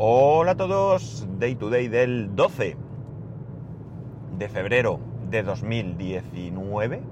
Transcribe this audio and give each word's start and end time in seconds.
Hola 0.00 0.52
a 0.52 0.56
todos, 0.56 1.26
Day 1.40 1.56
to 1.56 1.70
Day 1.70 1.88
del 1.88 2.36
12 2.36 2.76
de 4.38 4.48
febrero 4.48 5.00
de 5.28 5.42
2019. 5.42 7.02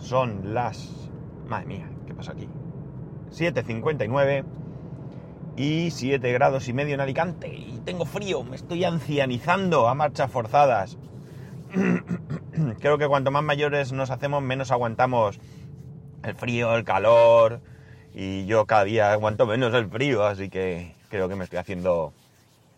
Son 0.00 0.54
las... 0.54 1.10
Madre 1.46 1.66
mía, 1.66 1.90
¿qué 2.06 2.14
pasa 2.14 2.32
aquí? 2.32 2.48
7.59 3.32 4.44
y 5.58 5.90
7 5.90 6.32
grados 6.32 6.68
y 6.68 6.72
medio 6.72 6.94
en 6.94 7.02
Alicante. 7.02 7.54
Y 7.54 7.82
tengo 7.84 8.06
frío, 8.06 8.44
me 8.44 8.56
estoy 8.56 8.84
ancianizando 8.84 9.88
a 9.88 9.94
marchas 9.94 10.30
forzadas. 10.30 10.96
Creo 12.80 12.96
que 12.96 13.08
cuanto 13.08 13.30
más 13.30 13.44
mayores 13.44 13.92
nos 13.92 14.10
hacemos, 14.10 14.42
menos 14.42 14.70
aguantamos 14.70 15.38
el 16.22 16.34
frío, 16.34 16.74
el 16.74 16.84
calor. 16.84 17.60
Y 18.14 18.44
yo 18.46 18.66
cada 18.66 18.84
día 18.84 19.12
aguanto 19.12 19.46
menos 19.46 19.72
el 19.74 19.88
frío, 19.88 20.24
así 20.24 20.50
que 20.50 20.94
creo 21.08 21.28
que 21.28 21.36
me 21.36 21.44
estoy 21.44 21.58
haciendo 21.58 22.12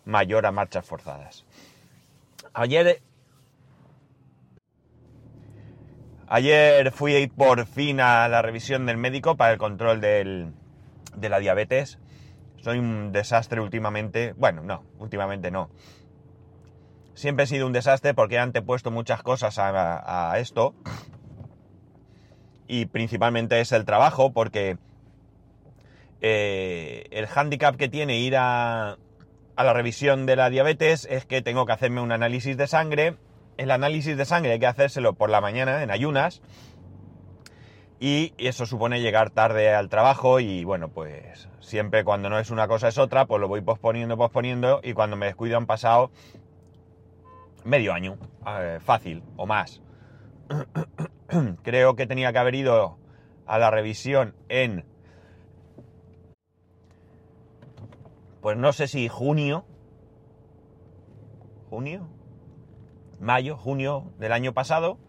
mayor 0.05 0.45
a 0.45 0.51
marchas 0.51 0.85
forzadas. 0.85 1.45
Ayer. 2.53 3.01
Ayer 6.27 6.91
fui 6.91 7.27
por 7.27 7.65
fin 7.67 7.99
a 7.99 8.27
la 8.27 8.41
revisión 8.41 8.85
del 8.85 8.97
médico 8.97 9.35
para 9.35 9.53
el 9.53 9.59
control 9.59 10.01
del, 10.01 10.53
de 11.15 11.29
la 11.29 11.39
diabetes. 11.39 11.99
Soy 12.61 12.79
un 12.79 13.11
desastre 13.11 13.61
últimamente. 13.61 14.33
Bueno, 14.37 14.63
no, 14.63 14.83
últimamente 14.97 15.51
no. 15.51 15.69
Siempre 17.13 17.43
he 17.43 17.47
sido 17.47 17.67
un 17.67 17.73
desastre 17.73 18.13
porque 18.13 18.35
he 18.35 18.39
antepuesto 18.39 18.89
muchas 18.89 19.21
cosas 19.21 19.59
a, 19.59 20.31
a 20.31 20.39
esto. 20.39 20.73
Y 22.67 22.85
principalmente 22.87 23.59
es 23.61 23.71
el 23.71 23.85
trabajo, 23.85 24.33
porque 24.33 24.77
eh, 26.21 27.05
el 27.11 27.27
hándicap 27.27 27.75
que 27.75 27.89
tiene 27.89 28.19
ir 28.19 28.35
a, 28.37 28.97
la 29.57 29.73
revisión 29.73 30.25
de 30.25 30.35
la 30.35 30.49
diabetes 30.49 31.07
es 31.09 31.25
que 31.25 31.41
tengo 31.41 31.65
que 31.65 31.73
hacerme 31.73 32.01
un 32.01 32.11
análisis 32.11 32.57
de 32.57 32.67
sangre. 32.67 33.15
El 33.57 33.71
análisis 33.71 34.17
de 34.17 34.25
sangre 34.25 34.53
hay 34.53 34.59
que 34.59 34.67
hacérselo 34.67 35.13
por 35.13 35.29
la 35.29 35.41
mañana, 35.41 35.83
en 35.83 35.91
ayunas. 35.91 36.41
Y 37.99 38.33
eso 38.37 38.65
supone 38.65 39.01
llegar 39.01 39.29
tarde 39.29 39.73
al 39.73 39.87
trabajo 39.87 40.41
y 40.41 40.65
bueno, 40.65 40.89
pues 40.89 41.47
siempre 41.61 42.03
cuando 42.03 42.29
no 42.29 42.37
es 42.39 42.51
una 42.51 42.67
cosa 42.67 42.89
es 42.89 42.97
otra, 42.97 43.25
pues 43.25 43.39
lo 43.39 43.47
voy 43.47 43.61
posponiendo, 43.61 44.17
posponiendo 44.17 44.81
y 44.83 44.93
cuando 44.93 45.15
me 45.15 45.27
descuido 45.27 45.57
han 45.57 45.65
pasado 45.65 46.11
medio 47.63 47.93
año, 47.93 48.17
eh, 48.45 48.79
fácil 48.83 49.23
o 49.37 49.45
más. 49.45 49.81
Creo 51.63 51.95
que 51.95 52.05
tenía 52.05 52.33
que 52.33 52.39
haber 52.39 52.55
ido 52.55 52.97
a 53.45 53.59
la 53.59 53.71
revisión 53.71 54.35
en 54.49 54.85
pues 58.45 58.57
no 58.57 58.73
sé 58.73 58.87
si 58.87 59.07
junio, 59.07 59.65
junio, 61.71 62.07
mayo, 63.19 63.57
junio 63.57 64.11
del 64.19 64.33
año 64.33 64.53
pasado, 64.53 64.99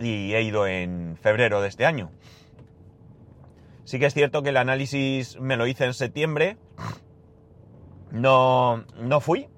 y 0.00 0.32
he 0.32 0.40
ido 0.40 0.66
en 0.66 1.18
febrero 1.20 1.60
de 1.60 1.68
este 1.68 1.84
año. 1.84 2.10
Sí 3.84 3.98
que 3.98 4.06
es 4.06 4.14
cierto 4.14 4.42
que 4.42 4.48
el 4.48 4.56
análisis 4.56 5.38
me 5.38 5.58
lo 5.58 5.66
hice 5.66 5.84
en 5.84 5.92
septiembre, 5.92 6.56
no, 8.10 8.86
no 8.98 9.20
fui, 9.20 9.48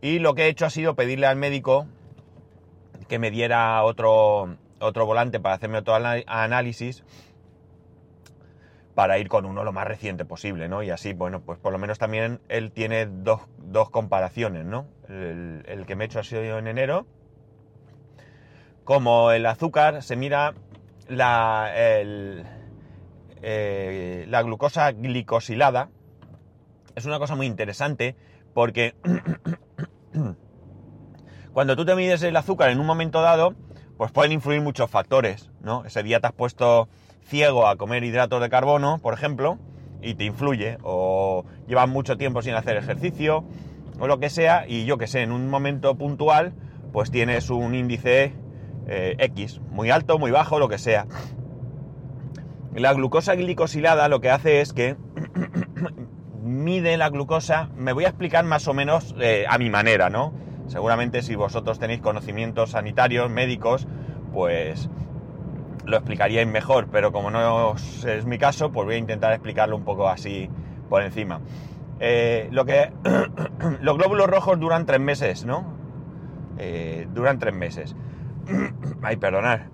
y 0.00 0.20
lo 0.20 0.36
que 0.36 0.44
he 0.44 0.48
hecho 0.50 0.66
ha 0.66 0.70
sido 0.70 0.94
pedirle 0.94 1.26
al 1.26 1.34
médico 1.34 1.88
que 3.08 3.18
me 3.18 3.32
diera 3.32 3.82
otro, 3.82 4.56
otro 4.78 5.04
volante 5.04 5.40
para 5.40 5.56
hacerme 5.56 5.78
otro 5.78 5.96
análisis 5.96 7.02
para 8.94 9.18
ir 9.18 9.28
con 9.28 9.46
uno 9.46 9.64
lo 9.64 9.72
más 9.72 9.86
reciente 9.86 10.24
posible, 10.24 10.68
¿no? 10.68 10.82
Y 10.82 10.90
así, 10.90 11.12
bueno, 11.12 11.40
pues 11.40 11.58
por 11.58 11.72
lo 11.72 11.78
menos 11.78 11.98
también 11.98 12.40
él 12.48 12.72
tiene 12.72 13.06
dos, 13.06 13.40
comparaciones, 13.90 14.64
¿no? 14.64 14.86
El, 15.08 15.84
que 15.86 15.96
me 15.96 16.04
he 16.04 16.06
hecho 16.06 16.20
ha 16.20 16.24
sido 16.24 16.58
en 16.58 16.66
enero. 16.66 17.06
Como 18.84 19.30
el 19.30 19.46
azúcar, 19.46 20.02
se 20.02 20.16
mira 20.16 20.54
la, 21.08 21.70
eh, 21.72 22.44
la 24.28 24.42
glucosa 24.42 24.90
glicosilada. 24.92 25.88
Es 26.96 27.04
una 27.06 27.18
cosa 27.18 27.36
muy 27.36 27.46
interesante 27.46 28.16
porque 28.52 28.94
cuando 31.52 31.76
tú 31.76 31.84
te 31.84 31.94
mides 31.94 32.22
el 32.22 32.36
azúcar 32.36 32.70
en 32.70 32.80
un 32.80 32.86
momento 32.86 33.22
dado, 33.22 33.54
pues 33.96 34.10
pueden 34.12 34.32
influir 34.32 34.60
muchos 34.60 34.90
factores, 34.90 35.50
¿no? 35.60 35.84
Ese 35.84 36.02
día 36.02 36.20
te 36.20 36.26
has 36.26 36.32
puesto 36.32 36.88
ciego 37.24 37.66
a 37.66 37.76
comer 37.76 38.04
hidratos 38.04 38.40
de 38.40 38.50
carbono, 38.50 38.98
por 38.98 39.14
ejemplo, 39.14 39.58
y 40.02 40.14
te 40.14 40.24
influye, 40.24 40.78
o 40.82 41.44
llevas 41.66 41.88
mucho 41.88 42.16
tiempo 42.16 42.42
sin 42.42 42.54
hacer 42.54 42.76
ejercicio, 42.76 43.44
o 43.98 44.06
lo 44.06 44.18
que 44.18 44.30
sea, 44.30 44.66
y 44.66 44.84
yo 44.86 44.98
que 44.98 45.06
sé, 45.06 45.22
en 45.22 45.32
un 45.32 45.48
momento 45.48 45.94
puntual, 45.96 46.52
pues 46.92 47.10
tienes 47.10 47.50
un 47.50 47.74
índice 47.74 48.34
eh, 48.86 49.14
X, 49.18 49.60
muy 49.70 49.90
alto, 49.90 50.18
muy 50.18 50.30
bajo, 50.30 50.58
lo 50.58 50.68
que 50.68 50.78
sea. 50.78 51.06
La 52.74 52.92
glucosa 52.94 53.34
glicosilada 53.34 54.08
lo 54.08 54.20
que 54.20 54.30
hace 54.30 54.60
es 54.60 54.72
que 54.72 54.96
mide 56.42 56.96
la 56.96 57.10
glucosa, 57.10 57.68
me 57.76 57.92
voy 57.92 58.04
a 58.04 58.08
explicar 58.08 58.44
más 58.44 58.66
o 58.68 58.74
menos 58.74 59.14
eh, 59.20 59.44
a 59.48 59.58
mi 59.58 59.70
manera, 59.70 60.08
¿no? 60.08 60.32
Seguramente 60.66 61.22
si 61.22 61.34
vosotros 61.34 61.78
tenéis 61.78 62.00
conocimientos 62.00 62.70
sanitarios, 62.70 63.28
médicos, 63.28 63.88
pues 64.32 64.88
lo 65.84 65.96
explicaríais 65.96 66.46
mejor, 66.46 66.88
pero 66.90 67.12
como 67.12 67.30
no 67.30 67.74
es 67.74 68.24
mi 68.26 68.38
caso, 68.38 68.70
pues 68.70 68.84
voy 68.86 68.94
a 68.96 68.98
intentar 68.98 69.32
explicarlo 69.32 69.76
un 69.76 69.84
poco 69.84 70.08
así 70.08 70.50
por 70.88 71.02
encima. 71.02 71.40
Eh, 72.00 72.48
lo 72.50 72.64
que 72.64 72.92
los 73.80 73.96
glóbulos 73.96 74.26
rojos 74.26 74.58
duran 74.58 74.86
tres 74.86 75.00
meses, 75.00 75.44
¿no? 75.44 75.64
Eh, 76.58 77.06
duran 77.12 77.38
tres 77.38 77.54
meses. 77.54 77.94
Ay, 79.02 79.16
perdonar. 79.16 79.68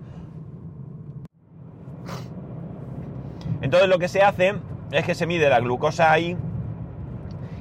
Entonces 3.61 3.89
lo 3.89 3.97
que 3.97 4.07
se 4.07 4.21
hace 4.21 4.55
es 4.91 5.05
que 5.05 5.15
se 5.15 5.25
mide 5.25 5.49
la 5.49 5.59
glucosa 5.59 6.11
ahí 6.11 6.37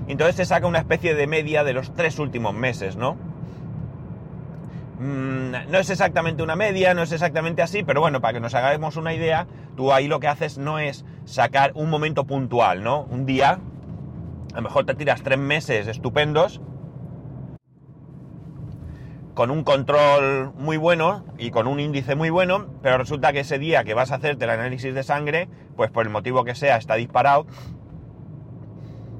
y 0.06 0.12
entonces 0.12 0.36
se 0.36 0.44
saca 0.44 0.66
una 0.66 0.78
especie 0.78 1.14
de 1.14 1.26
media 1.26 1.64
de 1.64 1.72
los 1.72 1.94
tres 1.94 2.18
últimos 2.18 2.54
meses, 2.54 2.96
¿no? 2.96 3.16
Mm, 4.98 5.70
no 5.70 5.78
es 5.78 5.90
exactamente 5.90 6.42
una 6.42 6.56
media, 6.56 6.94
no 6.94 7.02
es 7.02 7.12
exactamente 7.12 7.62
así, 7.62 7.82
pero 7.82 8.00
bueno, 8.00 8.20
para 8.20 8.34
que 8.34 8.40
nos 8.40 8.54
hagamos 8.54 8.96
una 8.96 9.12
idea, 9.12 9.46
tú 9.76 9.92
ahí 9.92 10.08
lo 10.08 10.20
que 10.20 10.28
haces 10.28 10.56
no 10.56 10.78
es 10.78 11.04
sacar 11.24 11.72
un 11.74 11.90
momento 11.90 12.24
puntual, 12.24 12.82
¿no? 12.82 13.02
Un 13.10 13.26
día, 13.26 13.58
a 14.52 14.56
lo 14.56 14.62
mejor 14.62 14.86
te 14.86 14.94
tiras 14.94 15.22
tres 15.22 15.38
meses 15.38 15.86
estupendos, 15.86 16.62
con 19.34 19.50
un 19.50 19.64
control 19.64 20.54
muy 20.54 20.78
bueno 20.78 21.26
y 21.36 21.50
con 21.50 21.66
un 21.66 21.78
índice 21.78 22.14
muy 22.14 22.30
bueno, 22.30 22.68
pero 22.82 22.96
resulta 22.96 23.34
que 23.34 23.40
ese 23.40 23.58
día 23.58 23.84
que 23.84 23.92
vas 23.92 24.10
a 24.10 24.14
hacerte 24.14 24.44
el 24.44 24.50
análisis 24.50 24.94
de 24.94 25.02
sangre, 25.02 25.50
pues 25.76 25.90
por 25.90 26.06
el 26.06 26.10
motivo 26.10 26.42
que 26.42 26.54
sea, 26.54 26.78
está 26.78 26.94
disparado 26.94 27.46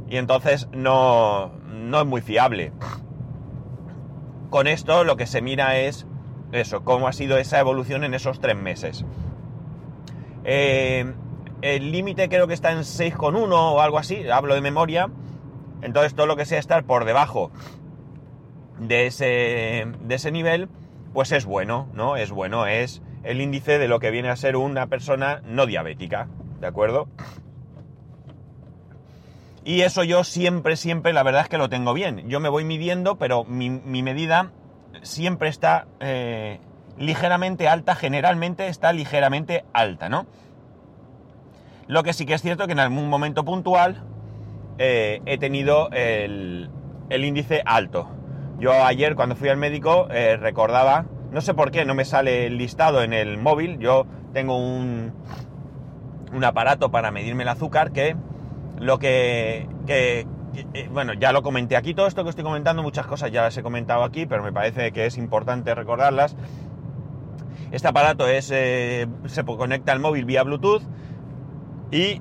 y 0.09 0.17
entonces 0.17 0.69
no, 0.73 1.53
no 1.67 2.01
es 2.01 2.07
muy 2.07 2.23
fiable 2.23 2.73
con 4.51 4.67
esto 4.67 5.05
lo 5.05 5.17
que 5.17 5.27
se 5.27 5.43
mira 5.43 5.79
es 5.79 6.07
eso, 6.53 6.85
cómo 6.85 7.09
ha 7.09 7.13
sido 7.13 7.39
esa 7.39 7.59
evolución 7.59 8.05
en 8.05 8.15
esos 8.15 8.41
tres 8.41 8.57
meses. 8.57 9.05
Eh, 10.45 11.13
el 11.63 11.93
límite 11.93 12.29
creo 12.29 12.47
que 12.47 12.55
está 12.55 12.73
en 12.73 12.79
6,1 12.79 13.53
o 13.53 13.81
algo 13.81 13.99
así, 13.99 14.29
hablo 14.29 14.55
de 14.55 14.61
memoria. 14.61 15.11
Entonces 15.83 16.15
todo 16.15 16.27
lo 16.27 16.37
que 16.37 16.47
sea 16.47 16.59
estar 16.59 16.85
por 16.85 17.05
debajo 17.05 17.51
de 18.79 19.07
ese, 19.07 19.87
de 20.01 20.15
ese 20.15 20.31
nivel, 20.31 20.69
pues 21.13 21.33
es 21.33 21.45
bueno, 21.45 21.89
¿no? 21.95 22.17
Es 22.17 22.31
bueno, 22.31 22.67
es 22.67 23.03
el 23.25 23.41
índice 23.41 23.79
de 23.79 23.89
lo 23.89 24.01
que 24.01 24.11
viene 24.11 24.29
a 24.29 24.37
ser 24.37 24.57
una 24.57 24.87
persona 24.87 25.43
no 25.45 25.67
diabética, 25.67 26.29
¿de 26.61 26.67
acuerdo? 26.67 27.09
Y 29.67 29.83
eso 29.83 30.05
yo 30.05 30.23
siempre, 30.23 30.77
siempre, 30.77 31.13
la 31.13 31.25
verdad 31.25 31.43
es 31.43 31.49
que 31.49 31.59
lo 31.59 31.69
tengo 31.69 31.93
bien. 31.93 32.29
Yo 32.29 32.39
me 32.39 32.49
voy 32.49 32.65
midiendo, 32.65 33.19
pero 33.19 33.43
mi, 33.43 33.69
medida 33.69 34.53
siempre 35.03 35.49
está 35.49 35.89
eh, 35.99 36.61
ligeramente 36.97 37.67
alta, 37.67 37.97
generalmente 37.97 38.69
está 38.69 38.93
ligeramente 38.93 39.65
alta, 39.73 40.09
¿no? 40.09 40.27
Lo 41.89 42.05
que 42.05 42.13
sí 42.13 42.27
que 42.27 42.35
es 42.35 42.43
cierto 42.43 42.67
que 42.69 42.75
en 42.75 42.79
algún 42.79 43.09
momento 43.09 43.45
puntual 43.45 44.05
eh, 44.79 45.21
he 45.27 45.37
tenido 45.37 45.91
el, 45.91 46.71
índice 47.11 47.63
alto. 47.67 48.09
Yo 48.61 48.73
ayer 48.73 49.17
cuando 49.17 49.35
fui 49.35 49.49
al 49.49 49.57
médico 49.57 50.07
eh, 50.13 50.37
recordaba, 50.37 51.07
no 51.33 51.41
sé 51.41 51.55
por 51.55 51.73
qué, 51.73 51.85
no 51.85 51.97
me 51.97 52.05
sale 52.05 52.47
el 52.47 52.57
listado 52.57 53.03
en 53.03 53.13
el 53.13 53.37
móvil, 53.37 53.81
yo 53.81 54.07
tengo 54.33 54.57
un, 54.57 55.13
un 56.33 56.45
aparato 56.45 56.93
para 56.93 57.11
medirme 57.11 57.43
el 57.43 57.49
azúcar 57.49 57.91
que 57.91 58.15
lo 58.79 58.99
que, 58.99 59.69
eh, 59.89 60.27
bueno, 60.91 61.13
ya 61.15 61.33
lo 61.33 61.43
comenté 61.43 61.77
aquí, 61.77 61.95
todo 61.95 62.07
esto 62.07 62.25
que 62.25 62.31
estoy 62.31 62.45
comentando, 62.45 62.83
muchas 62.83 63.07
cosas 63.07 63.31
ya 63.31 63.43
las 63.43 63.57
he 63.57 63.63
comentado 63.63 64.05
aquí, 64.05 64.27
pero 64.27 64.43
me 64.43 64.53
parece 64.53 64.93
que 64.93 65.07
es 65.07 65.19
importante 65.19 65.75
recordarlas. 65.75 66.37
Este 67.71 67.89
aparato 67.89 68.29
es, 68.29 68.51
eh, 68.53 69.07
se 69.27 69.45
conecta 69.45 69.93
al 69.93 70.01
móvil 70.01 70.25
vía 70.25 70.43
Bluetooth 70.43 70.83
y 71.91 72.21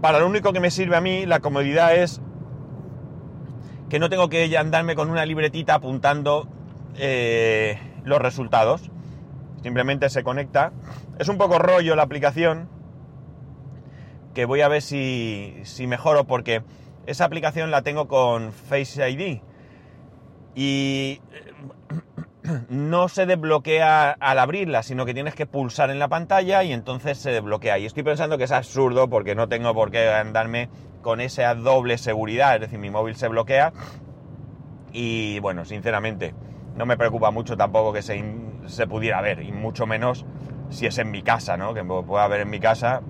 para 0.00 0.20
lo 0.20 0.26
único 0.26 0.52
que 0.52 0.60
me 0.60 0.70
sirve 0.70 0.96
a 0.96 1.00
mí, 1.00 1.26
la 1.26 1.40
comodidad 1.40 1.94
es 1.94 2.20
que 3.88 3.98
no 3.98 4.08
tengo 4.08 4.28
que 4.28 4.56
andarme 4.56 4.94
con 4.94 5.10
una 5.10 5.26
libretita 5.26 5.74
apuntando 5.74 6.48
eh, 6.96 7.78
los 8.04 8.20
resultados. 8.20 8.90
Simplemente 9.62 10.10
se 10.10 10.22
conecta. 10.22 10.72
Es 11.18 11.28
un 11.28 11.38
poco 11.38 11.58
rollo 11.58 11.96
la 11.96 12.02
aplicación, 12.02 12.68
que 14.34 14.44
voy 14.44 14.60
a 14.60 14.68
ver 14.68 14.82
si, 14.82 15.54
si 15.62 15.86
mejoro 15.86 16.24
porque 16.24 16.62
esa 17.06 17.24
aplicación 17.24 17.70
la 17.70 17.82
tengo 17.82 18.08
con 18.08 18.52
Face 18.52 19.08
ID 19.08 19.40
y 20.54 21.20
no 22.68 23.08
se 23.08 23.26
desbloquea 23.26 24.10
al 24.10 24.38
abrirla, 24.38 24.82
sino 24.82 25.06
que 25.06 25.14
tienes 25.14 25.34
que 25.34 25.46
pulsar 25.46 25.90
en 25.90 25.98
la 25.98 26.08
pantalla 26.08 26.62
y 26.62 26.72
entonces 26.72 27.18
se 27.18 27.30
desbloquea. 27.30 27.78
Y 27.78 27.86
estoy 27.86 28.02
pensando 28.02 28.38
que 28.38 28.44
es 28.44 28.52
absurdo 28.52 29.08
porque 29.08 29.34
no 29.34 29.48
tengo 29.48 29.72
por 29.74 29.90
qué 29.90 30.10
andarme 30.10 30.68
con 31.02 31.20
esa 31.20 31.54
doble 31.54 31.98
seguridad, 31.98 32.54
es 32.56 32.62
decir, 32.62 32.78
mi 32.78 32.90
móvil 32.90 33.14
se 33.16 33.28
bloquea 33.28 33.72
y 34.92 35.40
bueno, 35.40 35.64
sinceramente, 35.64 36.34
no 36.76 36.86
me 36.86 36.96
preocupa 36.96 37.30
mucho 37.30 37.56
tampoco 37.56 37.92
que 37.92 38.00
se, 38.00 38.24
se 38.66 38.86
pudiera 38.86 39.20
ver, 39.20 39.42
y 39.42 39.52
mucho 39.52 39.86
menos 39.86 40.24
si 40.70 40.86
es 40.86 40.98
en 40.98 41.10
mi 41.10 41.22
casa, 41.22 41.56
¿no? 41.56 41.74
Que 41.74 41.84
pueda 41.84 42.26
ver 42.28 42.42
en 42.42 42.50
mi 42.50 42.60
casa, 42.60 43.02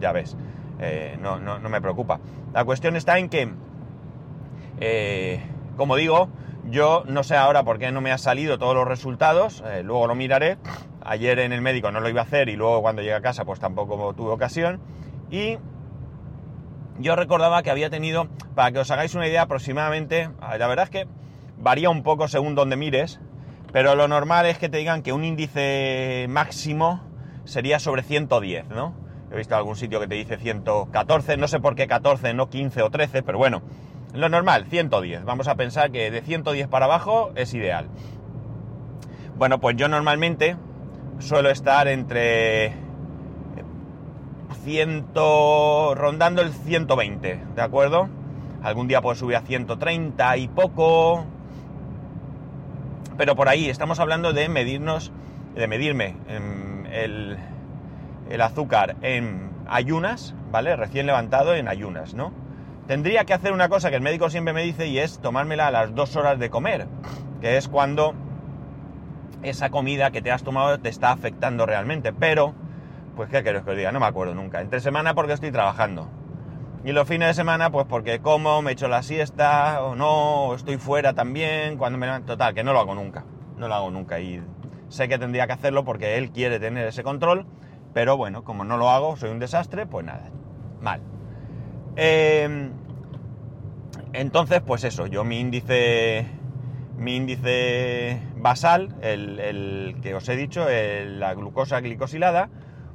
ya 0.00 0.12
ves, 0.12 0.36
eh, 0.80 1.18
no, 1.20 1.38
no, 1.38 1.68
me 1.68 1.80
preocupa. 1.80 2.20
La 2.52 2.64
cuestión 2.64 2.96
está 2.96 3.18
en 3.18 3.28
que, 3.28 3.52
eh, 4.80 5.42
como 5.76 5.96
digo, 5.96 6.28
yo 6.64 7.04
no 7.06 7.22
sé 7.22 7.36
ahora 7.36 7.64
por 7.64 7.78
qué 7.78 7.92
no 7.92 8.00
me 8.00 8.12
ha 8.12 8.18
salido 8.18 8.58
todos 8.58 8.74
los 8.74 8.88
resultados, 8.88 9.62
eh, 9.66 9.82
luego 9.82 10.06
lo 10.06 10.14
miraré. 10.14 10.56
Ayer 11.02 11.38
en 11.40 11.52
el 11.52 11.60
médico 11.60 11.90
no 11.90 12.00
lo 12.00 12.08
iba 12.08 12.20
a 12.20 12.24
hacer 12.24 12.48
y 12.48 12.56
luego 12.56 12.82
cuando 12.82 13.02
llegué 13.02 13.14
a 13.14 13.20
casa 13.20 13.44
pues 13.44 13.60
tampoco 13.60 14.14
tuve 14.14 14.30
ocasión. 14.30 14.80
Y 15.30 15.58
yo 16.98 17.16
recordaba 17.16 17.62
que 17.62 17.70
había 17.70 17.90
tenido, 17.90 18.28
para 18.54 18.72
que 18.72 18.78
os 18.78 18.90
hagáis 18.90 19.14
una 19.14 19.26
idea 19.26 19.42
aproximadamente, 19.42 20.30
la 20.40 20.66
verdad 20.66 20.84
es 20.84 20.90
que 20.90 21.06
varía 21.58 21.90
un 21.90 22.02
poco 22.02 22.28
según 22.28 22.54
donde 22.54 22.76
mires, 22.76 23.20
pero 23.72 23.94
lo 23.94 24.08
normal 24.08 24.46
es 24.46 24.58
que 24.58 24.68
te 24.68 24.78
digan 24.78 25.02
que 25.02 25.12
un 25.12 25.24
índice 25.24 26.26
máximo 26.28 27.02
sería 27.44 27.78
sobre 27.78 28.02
110, 28.02 28.68
¿no? 28.68 28.94
He 29.32 29.36
visto 29.36 29.54
algún 29.54 29.76
sitio 29.76 30.00
que 30.00 30.08
te 30.08 30.16
dice 30.16 30.36
114, 30.36 31.36
no 31.36 31.46
sé 31.46 31.60
por 31.60 31.74
qué 31.74 31.86
14, 31.86 32.34
no 32.34 32.50
15 32.50 32.82
o 32.82 32.90
13, 32.90 33.22
pero 33.22 33.38
bueno, 33.38 33.62
lo 34.12 34.28
normal, 34.28 34.66
110. 34.66 35.24
Vamos 35.24 35.46
a 35.46 35.54
pensar 35.54 35.92
que 35.92 36.10
de 36.10 36.20
110 36.20 36.68
para 36.68 36.86
abajo 36.86 37.30
es 37.36 37.54
ideal. 37.54 37.88
Bueno, 39.36 39.60
pues 39.60 39.76
yo 39.76 39.88
normalmente 39.88 40.56
suelo 41.20 41.50
estar 41.50 41.86
entre 41.86 42.74
100, 44.64 45.06
rondando 45.14 46.42
el 46.42 46.52
120, 46.52 47.40
¿de 47.54 47.62
acuerdo? 47.62 48.08
Algún 48.62 48.88
día 48.88 49.00
puedo 49.00 49.14
subir 49.14 49.36
a 49.36 49.42
130 49.42 50.36
y 50.36 50.48
poco, 50.48 51.24
pero 53.16 53.36
por 53.36 53.48
ahí 53.48 53.70
estamos 53.70 54.00
hablando 54.00 54.32
de 54.32 54.48
medirnos, 54.48 55.12
de 55.54 55.66
medirme 55.66 56.16
el, 56.92 57.38
el 58.30 58.40
azúcar 58.40 58.96
en 59.02 59.50
ayunas, 59.68 60.34
¿vale? 60.50 60.74
Recién 60.76 61.06
levantado 61.06 61.54
en 61.54 61.68
ayunas, 61.68 62.14
¿no? 62.14 62.32
Tendría 62.86 63.24
que 63.24 63.34
hacer 63.34 63.52
una 63.52 63.68
cosa 63.68 63.90
que 63.90 63.96
el 63.96 64.02
médico 64.02 64.30
siempre 64.30 64.54
me 64.54 64.62
dice 64.62 64.88
y 64.88 64.98
es 64.98 65.20
tomármela 65.20 65.68
a 65.68 65.70
las 65.70 65.94
dos 65.94 66.16
horas 66.16 66.38
de 66.38 66.50
comer, 66.50 66.88
que 67.40 67.56
es 67.56 67.68
cuando 67.68 68.14
esa 69.42 69.70
comida 69.70 70.10
que 70.10 70.22
te 70.22 70.30
has 70.30 70.42
tomado 70.42 70.78
te 70.78 70.88
está 70.88 71.12
afectando 71.12 71.66
realmente. 71.66 72.12
Pero, 72.12 72.54
pues, 73.16 73.28
¿qué 73.30 73.42
queréis 73.42 73.64
que 73.64 73.70
os 73.70 73.76
diga? 73.76 73.92
No 73.92 74.00
me 74.00 74.06
acuerdo 74.06 74.34
nunca. 74.34 74.60
Entre 74.60 74.80
semana 74.80 75.14
porque 75.14 75.32
estoy 75.32 75.52
trabajando. 75.52 76.08
Y 76.84 76.92
los 76.92 77.06
fines 77.06 77.28
de 77.28 77.34
semana, 77.34 77.70
pues 77.70 77.86
porque 77.86 78.20
como, 78.20 78.62
me 78.62 78.72
echo 78.72 78.88
la 78.88 79.02
siesta, 79.02 79.82
o 79.82 79.94
no, 79.94 80.54
estoy 80.54 80.78
fuera 80.78 81.12
también, 81.12 81.76
cuando 81.76 81.98
me 81.98 82.20
Total, 82.22 82.54
que 82.54 82.64
no 82.64 82.72
lo 82.72 82.80
hago 82.80 82.94
nunca. 82.94 83.24
No 83.56 83.68
lo 83.68 83.74
hago 83.74 83.90
nunca. 83.90 84.18
Y 84.18 84.42
sé 84.88 85.06
que 85.06 85.18
tendría 85.18 85.46
que 85.46 85.52
hacerlo 85.52 85.84
porque 85.84 86.16
él 86.16 86.30
quiere 86.30 86.58
tener 86.58 86.86
ese 86.86 87.02
control. 87.02 87.46
Pero 87.92 88.16
bueno, 88.16 88.44
como 88.44 88.64
no 88.64 88.76
lo 88.76 88.90
hago, 88.90 89.16
soy 89.16 89.30
un 89.30 89.38
desastre, 89.38 89.86
pues 89.86 90.06
nada. 90.06 90.30
Mal. 90.80 91.00
Eh, 91.96 92.70
entonces, 94.12 94.60
pues 94.60 94.84
eso, 94.84 95.06
yo 95.06 95.24
mi 95.24 95.38
índice, 95.38 96.26
mi 96.96 97.16
índice 97.16 98.20
basal, 98.36 98.94
el, 99.02 99.96
que 100.02 100.14
os 100.14 100.28
he 100.28 100.36
dicho, 100.36 100.66
la 100.68 101.34
glucosa 101.34 101.80
glicosilada, 101.80 102.48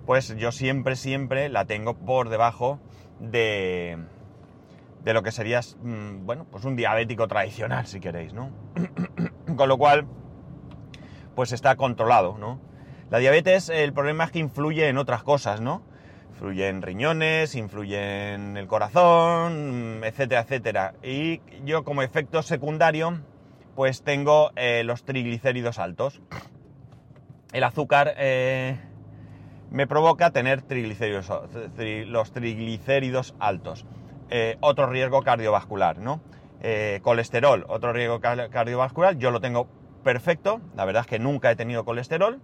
pues 0.05 0.35
yo 0.35 0.51
siempre, 0.51 0.95
siempre 0.95 1.49
la 1.49 1.65
tengo 1.65 1.93
por 1.95 2.29
debajo 2.29 2.79
de, 3.19 3.97
de 5.03 5.13
lo 5.13 5.23
que 5.23 5.31
sería, 5.31 5.61
mm, 5.61 6.25
bueno, 6.25 6.45
pues 6.51 6.65
un 6.65 6.75
diabético 6.75 7.27
tradicional, 7.27 7.87
si 7.87 7.99
queréis, 7.99 8.33
¿no? 8.33 8.49
Con 9.55 9.69
lo 9.69 9.77
cual, 9.77 10.05
pues 11.33 11.53
está 11.53 11.75
controlado, 11.75 12.37
¿no? 12.37 12.59
La 13.15 13.19
diabetes, 13.19 13.69
el 13.69 13.93
problema 13.93 14.25
es 14.25 14.31
que 14.31 14.39
influye 14.39 14.89
en 14.89 14.97
otras 14.97 15.23
cosas, 15.23 15.61
¿no? 15.61 15.83
influye 16.31 16.67
en 16.67 16.81
riñones, 16.81 17.55
influye 17.55 18.33
en 18.33 18.57
el 18.57 18.67
corazón, 18.67 20.01
etcétera, 20.03 20.41
etcétera. 20.41 20.95
Y 21.01 21.39
yo 21.63 21.85
como 21.85 22.01
efecto 22.01 22.43
secundario, 22.43 23.21
pues 23.73 24.03
tengo 24.03 24.51
eh, 24.57 24.83
los 24.83 25.05
triglicéridos 25.05 25.79
altos. 25.79 26.21
El 27.53 27.63
azúcar 27.63 28.15
eh, 28.17 28.81
me 29.71 29.87
provoca 29.87 30.31
tener 30.31 30.61
triglicéridos, 30.63 31.31
los 32.07 32.33
triglicéridos 32.33 33.33
altos. 33.39 33.85
Eh, 34.29 34.57
otro 34.59 34.87
riesgo 34.87 35.21
cardiovascular, 35.21 35.99
¿no? 35.99 36.19
colesterol, 37.01 37.63
otro 37.69 37.93
riesgo 37.93 38.19
cardiovascular, 38.19 39.17
yo 39.17 39.31
lo 39.31 39.39
tengo 39.39 39.67
perfecto, 40.03 40.59
la 40.75 40.83
verdad 40.83 41.01
es 41.01 41.07
que 41.07 41.19
nunca 41.19 41.51
he 41.51 41.55
tenido 41.55 41.85
colesterol 41.85 42.41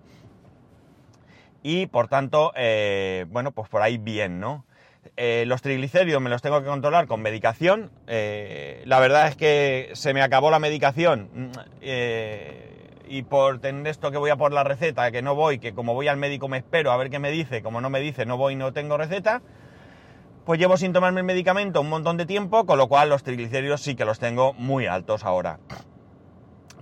y 1.63 1.87
por 1.87 2.07
tanto, 2.07 2.51
eh, 2.55 3.25
bueno, 3.29 3.51
pues 3.51 3.69
por 3.69 3.81
ahí 3.81 3.97
bien, 3.97 4.39
¿no? 4.39 4.65
Eh, 5.17 5.45
los 5.47 5.61
triglicéridos 5.61 6.21
me 6.21 6.29
los 6.29 6.41
tengo 6.41 6.61
que 6.61 6.67
controlar 6.67 7.07
con 7.07 7.21
medicación. 7.21 7.91
Eh, 8.07 8.83
la 8.85 8.99
verdad 8.99 9.27
es 9.27 9.35
que 9.35 9.89
se 9.93 10.13
me 10.13 10.21
acabó 10.21 10.51
la 10.51 10.59
medicación 10.59 11.29
mm, 11.33 11.51
y 13.07 13.23
por 13.23 13.59
tener 13.59 13.87
esto 13.87 14.11
que 14.11 14.17
voy 14.17 14.29
a 14.29 14.35
por 14.35 14.53
la 14.53 14.63
receta, 14.63 15.11
que 15.11 15.21
no 15.21 15.35
voy, 15.35 15.59
que 15.59 15.73
como 15.73 15.93
voy 15.93 16.07
al 16.07 16.17
médico 16.17 16.47
me 16.47 16.57
espero 16.57 16.91
a 16.91 16.97
ver 16.97 17.09
qué 17.09 17.19
me 17.19 17.31
dice, 17.31 17.61
como 17.61 17.81
no 17.81 17.89
me 17.89 17.99
dice 17.99 18.25
no 18.25 18.37
voy, 18.37 18.55
no 18.55 18.73
tengo 18.73 18.97
receta, 18.97 19.41
pues 20.45 20.59
llevo 20.59 20.77
sin 20.77 20.93
tomarme 20.93 21.19
el 21.19 21.25
medicamento 21.25 21.81
un 21.81 21.89
montón 21.89 22.17
de 22.17 22.25
tiempo, 22.25 22.65
con 22.65 22.77
lo 22.77 22.87
cual 22.87 23.09
los 23.09 23.23
triglicéridos 23.23 23.81
sí 23.81 23.95
que 23.95 24.05
los 24.05 24.19
tengo 24.19 24.53
muy 24.53 24.86
altos 24.86 25.25
ahora. 25.25 25.59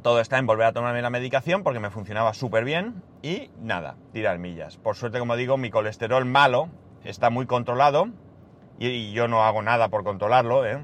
Todo 0.01 0.21
está 0.21 0.37
en 0.37 0.45
volver 0.45 0.65
a 0.65 0.71
tomarme 0.71 1.01
la 1.01 1.09
medicación 1.09 1.61
porque 1.61 1.81
me 1.81 1.89
funcionaba 1.89 2.33
súper 2.33 2.63
bien 2.63 3.03
y 3.21 3.49
nada, 3.59 3.97
tirar 4.13 4.39
millas. 4.39 4.77
Por 4.77 4.95
suerte, 4.95 5.19
como 5.19 5.35
digo, 5.35 5.57
mi 5.57 5.69
colesterol 5.69 6.23
malo 6.23 6.69
está 7.03 7.29
muy 7.29 7.45
controlado 7.45 8.07
y, 8.77 9.11
yo 9.11 9.27
no 9.27 9.43
hago 9.43 9.61
nada 9.61 9.89
por 9.89 10.05
controlarlo, 10.05 10.65
¿eh? 10.65 10.81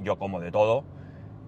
yo 0.00 0.18
como 0.18 0.40
de 0.40 0.50
todo 0.50 0.82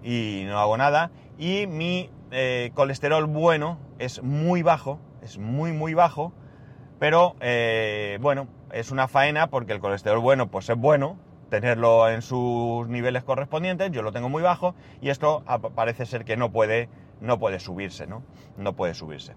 y 0.03 0.43
no 0.45 0.57
hago 0.59 0.77
nada. 0.77 1.11
Y 1.37 1.67
mi 1.67 2.09
eh, 2.31 2.71
colesterol 2.75 3.25
bueno 3.25 3.77
es 3.99 4.23
muy 4.23 4.61
bajo, 4.61 4.99
es 5.21 5.37
muy 5.37 5.73
muy 5.73 5.93
bajo, 5.93 6.31
pero 6.97 7.35
eh, 7.41 8.19
bueno, 8.21 8.47
es 8.71 8.91
una 8.91 9.09
faena 9.09 9.47
porque 9.47 9.73
el 9.73 9.81
colesterol 9.81 10.19
bueno 10.19 10.47
pues 10.47 10.69
es 10.69 10.77
bueno, 10.77 11.17
tenerlo 11.61 12.09
en 12.09 12.21
sus 12.21 12.87
niveles 12.87 13.23
correspondientes, 13.23 13.91
yo 13.91 14.01
lo 14.01 14.11
tengo 14.11 14.29
muy 14.29 14.43
bajo 14.43 14.75
y 15.01 15.09
esto 15.09 15.43
parece 15.73 16.05
ser 16.05 16.25
que 16.25 16.35
no 16.35 16.51
puede, 16.51 16.89
no 17.21 17.39
puede 17.39 17.59
subirse, 17.59 18.07
¿no? 18.07 18.23
No 18.57 18.75
puede 18.75 18.93
subirse. 18.93 19.35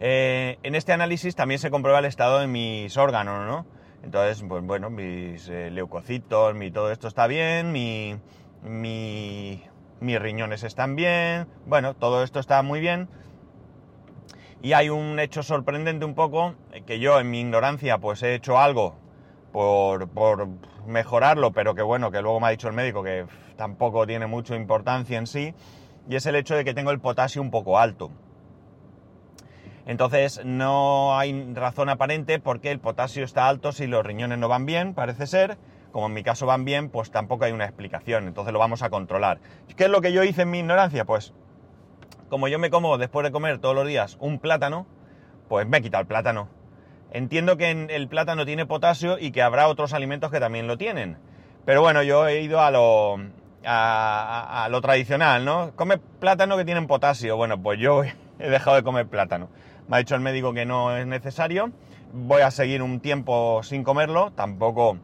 Eh, 0.00 0.58
en 0.62 0.74
este 0.74 0.92
análisis 0.92 1.36
también 1.36 1.60
se 1.60 1.70
comprueba 1.70 2.00
el 2.00 2.04
estado 2.06 2.40
de 2.40 2.46
mis 2.48 2.96
órganos, 2.96 3.46
¿no? 3.46 3.66
Entonces, 4.02 4.44
pues 4.46 4.64
bueno, 4.64 4.90
mis 4.90 5.48
eh, 5.48 5.70
leucocitos, 5.70 6.54
mi 6.54 6.70
todo 6.70 6.90
esto 6.90 7.08
está 7.08 7.26
bien, 7.26 7.70
mi, 7.72 8.16
mi, 8.62 9.62
mis 10.00 10.20
riñones 10.20 10.64
están 10.64 10.96
bien, 10.96 11.46
bueno, 11.66 11.94
todo 11.94 12.24
esto 12.24 12.40
está 12.40 12.62
muy 12.62 12.80
bien. 12.80 13.08
Y 14.60 14.72
hay 14.72 14.88
un 14.88 15.20
hecho 15.20 15.42
sorprendente 15.42 16.04
un 16.04 16.14
poco, 16.14 16.54
que 16.84 16.98
yo 16.98 17.20
en 17.20 17.30
mi 17.30 17.40
ignorancia 17.40 17.98
pues 17.98 18.22
he 18.22 18.34
hecho 18.34 18.58
algo 18.58 19.03
por, 19.54 20.48
mejorarlo, 20.84 21.52
pero 21.52 21.76
que 21.76 21.82
bueno, 21.82 22.10
que 22.10 22.20
luego 22.20 22.40
me 22.40 22.48
ha 22.48 22.50
dicho 22.50 22.66
el 22.66 22.74
médico 22.74 23.04
que 23.04 23.24
tampoco 23.56 24.04
tiene 24.04 24.26
mucha 24.26 24.56
importancia 24.56 25.16
en 25.16 25.28
sí, 25.28 25.54
y 26.08 26.16
es 26.16 26.26
el 26.26 26.34
hecho 26.34 26.56
de 26.56 26.64
que 26.64 26.74
tengo 26.74 26.90
el 26.90 27.00
potasio 27.00 27.40
un 27.40 27.52
poco 27.52 27.78
alto. 27.78 28.10
Entonces 29.86 30.44
no 30.44 31.16
hay 31.16 31.54
razón 31.54 31.88
aparente 31.88 32.40
porque 32.40 32.72
el 32.72 32.80
potasio 32.80 33.22
está 33.22 33.48
alto 33.48 33.70
si 33.70 33.86
los 33.86 34.04
riñones 34.04 34.38
no 34.38 34.48
van 34.48 34.66
bien, 34.66 34.92
parece 34.92 35.26
ser. 35.26 35.56
Como 35.92 36.06
en 36.06 36.14
mi 36.14 36.24
caso 36.24 36.46
van 36.46 36.64
bien, 36.64 36.88
pues 36.88 37.12
tampoco 37.12 37.44
hay 37.44 37.52
una 37.52 37.66
explicación. 37.66 38.26
Entonces 38.26 38.52
lo 38.52 38.58
vamos 38.58 38.82
a 38.82 38.90
controlar. 38.90 39.38
¿Qué 39.76 39.84
es 39.84 39.90
lo 39.90 40.00
que 40.00 40.12
yo 40.12 40.24
hice 40.24 40.42
en 40.42 40.50
mi 40.50 40.58
ignorancia? 40.58 41.04
Pues 41.04 41.32
como 42.28 42.48
yo 42.48 42.58
me 42.58 42.70
como 42.70 42.98
después 42.98 43.24
de 43.24 43.30
comer 43.30 43.58
todos 43.58 43.74
los 43.74 43.86
días 43.86 44.16
un 44.20 44.40
plátano, 44.40 44.86
pues 45.48 45.68
me 45.68 45.76
he 45.76 45.82
quitado 45.82 46.00
el 46.00 46.08
plátano 46.08 46.48
Entiendo 47.14 47.56
que 47.56 47.70
el 47.70 48.08
plátano 48.08 48.44
tiene 48.44 48.66
potasio 48.66 49.20
y 49.20 49.30
que 49.30 49.40
habrá 49.40 49.68
otros 49.68 49.92
alimentos 49.92 50.32
que 50.32 50.40
también 50.40 50.66
lo 50.66 50.76
tienen. 50.76 51.16
Pero 51.64 51.80
bueno, 51.80 52.02
yo 52.02 52.26
he 52.26 52.42
ido 52.42 52.60
a 52.60 52.72
lo, 52.72 53.20
a, 53.64 54.66
lo 54.68 54.80
tradicional, 54.80 55.44
¿no? 55.44 55.70
Come 55.76 55.98
plátano 55.98 56.56
que 56.56 56.64
tienen 56.64 56.88
potasio. 56.88 57.36
Bueno, 57.36 57.62
pues 57.62 57.78
yo 57.78 58.02
he 58.40 58.50
dejado 58.50 58.74
de 58.74 58.82
comer 58.82 59.06
plátano. 59.06 59.48
Me 59.86 59.94
ha 59.94 59.98
dicho 60.00 60.16
el 60.16 60.22
médico 60.22 60.52
que 60.54 60.66
no 60.66 60.96
es 60.96 61.06
necesario. 61.06 61.70
Voy 62.12 62.42
a 62.42 62.50
seguir 62.50 62.82
un 62.82 62.98
tiempo 62.98 63.62
sin 63.62 63.84
comerlo. 63.84 64.32
Tampoco 64.32 64.98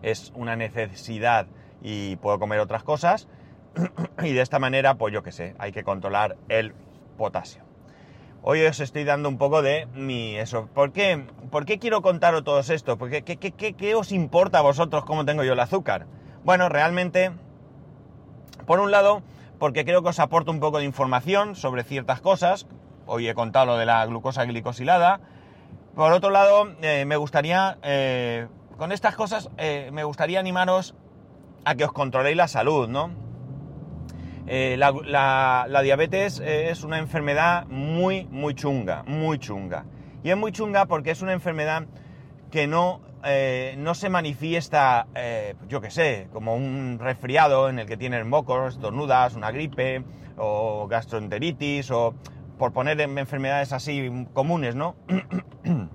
es 0.00 0.32
una 0.34 0.56
necesidad 0.56 1.46
y 1.82 2.16
puedo 2.16 2.38
comer 2.38 2.58
otras 2.58 2.84
cosas. 2.84 3.28
y 4.22 4.32
de 4.32 4.40
esta 4.40 4.58
manera, 4.58 4.94
pues 4.94 5.12
yo 5.12 5.22
qué 5.22 5.32
sé, 5.32 5.56
hay 5.58 5.72
que 5.72 5.84
controlar 5.84 6.38
el 6.48 6.72
potasio. 7.18 7.71
Hoy 8.44 8.60
os 8.64 8.80
estoy 8.80 9.04
dando 9.04 9.28
un 9.28 9.38
poco 9.38 9.62
de 9.62 9.86
mi 9.94 10.34
eso. 10.34 10.66
¿Por 10.74 10.90
qué, 10.90 11.26
¿Por 11.52 11.64
qué 11.64 11.78
quiero 11.78 12.02
contaros 12.02 12.42
todo 12.42 12.58
esto? 12.58 12.98
Porque 12.98 13.22
¿qué, 13.22 13.36
qué, 13.36 13.52
qué 13.52 13.94
os 13.94 14.10
importa 14.10 14.58
a 14.58 14.62
vosotros 14.62 15.04
cómo 15.04 15.24
tengo 15.24 15.44
yo 15.44 15.52
el 15.52 15.60
azúcar? 15.60 16.06
Bueno, 16.42 16.68
realmente, 16.68 17.30
por 18.66 18.80
un 18.80 18.90
lado, 18.90 19.22
porque 19.60 19.84
creo 19.84 20.02
que 20.02 20.08
os 20.08 20.18
aporto 20.18 20.50
un 20.50 20.58
poco 20.58 20.78
de 20.78 20.84
información 20.84 21.54
sobre 21.54 21.84
ciertas 21.84 22.20
cosas. 22.20 22.66
Hoy 23.06 23.28
he 23.28 23.34
contado 23.34 23.66
lo 23.66 23.76
de 23.76 23.86
la 23.86 24.04
glucosa 24.06 24.44
glicosilada. 24.44 25.20
Por 25.94 26.10
otro 26.12 26.30
lado, 26.30 26.66
eh, 26.82 27.04
me 27.06 27.16
gustaría, 27.16 27.78
eh, 27.84 28.48
con 28.76 28.90
estas 28.90 29.14
cosas, 29.14 29.50
eh, 29.56 29.90
me 29.92 30.02
gustaría 30.02 30.40
animaros 30.40 30.96
a 31.64 31.76
que 31.76 31.84
os 31.84 31.92
controléis 31.92 32.36
la 32.36 32.48
salud, 32.48 32.88
¿no? 32.88 33.12
La, 34.46 35.66
la, 35.68 35.82
diabetes 35.82 36.40
es 36.44 36.82
una 36.84 36.98
enfermedad 36.98 37.66
muy, 37.68 38.24
muy 38.30 38.54
chunga, 38.54 39.02
muy 39.06 39.38
chunga. 39.38 39.84
Y 40.24 40.30
es 40.30 40.36
muy 40.36 40.52
chunga 40.52 40.86
porque 40.86 41.10
es 41.10 41.22
una 41.22 41.32
enfermedad 41.32 41.86
que 42.50 42.66
no 42.66 43.00
eh, 43.24 43.76
no 43.78 43.94
se 43.94 44.08
manifiesta, 44.08 45.06
eh, 45.14 45.54
yo 45.68 45.80
qué 45.80 45.92
sé, 45.92 46.26
como 46.32 46.56
un 46.56 46.98
resfriado 47.00 47.68
en 47.68 47.78
el 47.78 47.86
que 47.86 47.96
tienes 47.96 48.26
mocos, 48.26 48.80
tornudas, 48.80 49.36
una 49.36 49.52
gripe 49.52 50.02
o 50.36 50.88
gastroenteritis 50.88 51.92
o 51.92 52.14
por 52.58 52.72
poner 52.72 53.00
enfermedades 53.00 53.72
así 53.72 54.26
comunes, 54.32 54.74
¿no? 54.74 54.96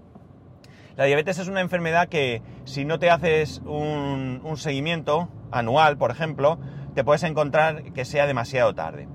La 0.95 1.03
diabetes 1.03 1.37
es 1.37 1.49
una 1.49 1.59
enfermedad 1.59 2.07
que 2.07 2.41
si 2.63 2.85
no 2.85 2.97
te 2.97 3.11
haces 3.11 3.61
un, 3.65 4.41
seguimiento 4.55 5.27
anual, 5.51 5.97
por 5.97 6.11
ejemplo, 6.11 6.57
te 6.97 7.03
puedes 7.03 7.21
encontrar 7.21 7.83
que 7.93 8.05
sea 8.05 8.25
demasiado 8.25 8.73
tarde. 8.73 9.07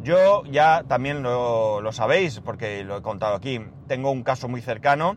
Yo 0.00 0.44
ya 0.44 0.84
también 0.86 1.24
lo, 1.24 1.82
sabéis, 1.90 2.38
porque 2.38 2.84
lo 2.84 2.98
he 2.98 3.02
contado 3.02 3.34
aquí, 3.34 3.60
tengo 3.88 4.12
un 4.12 4.22
caso 4.22 4.46
muy 4.46 4.60
cercano 4.60 5.16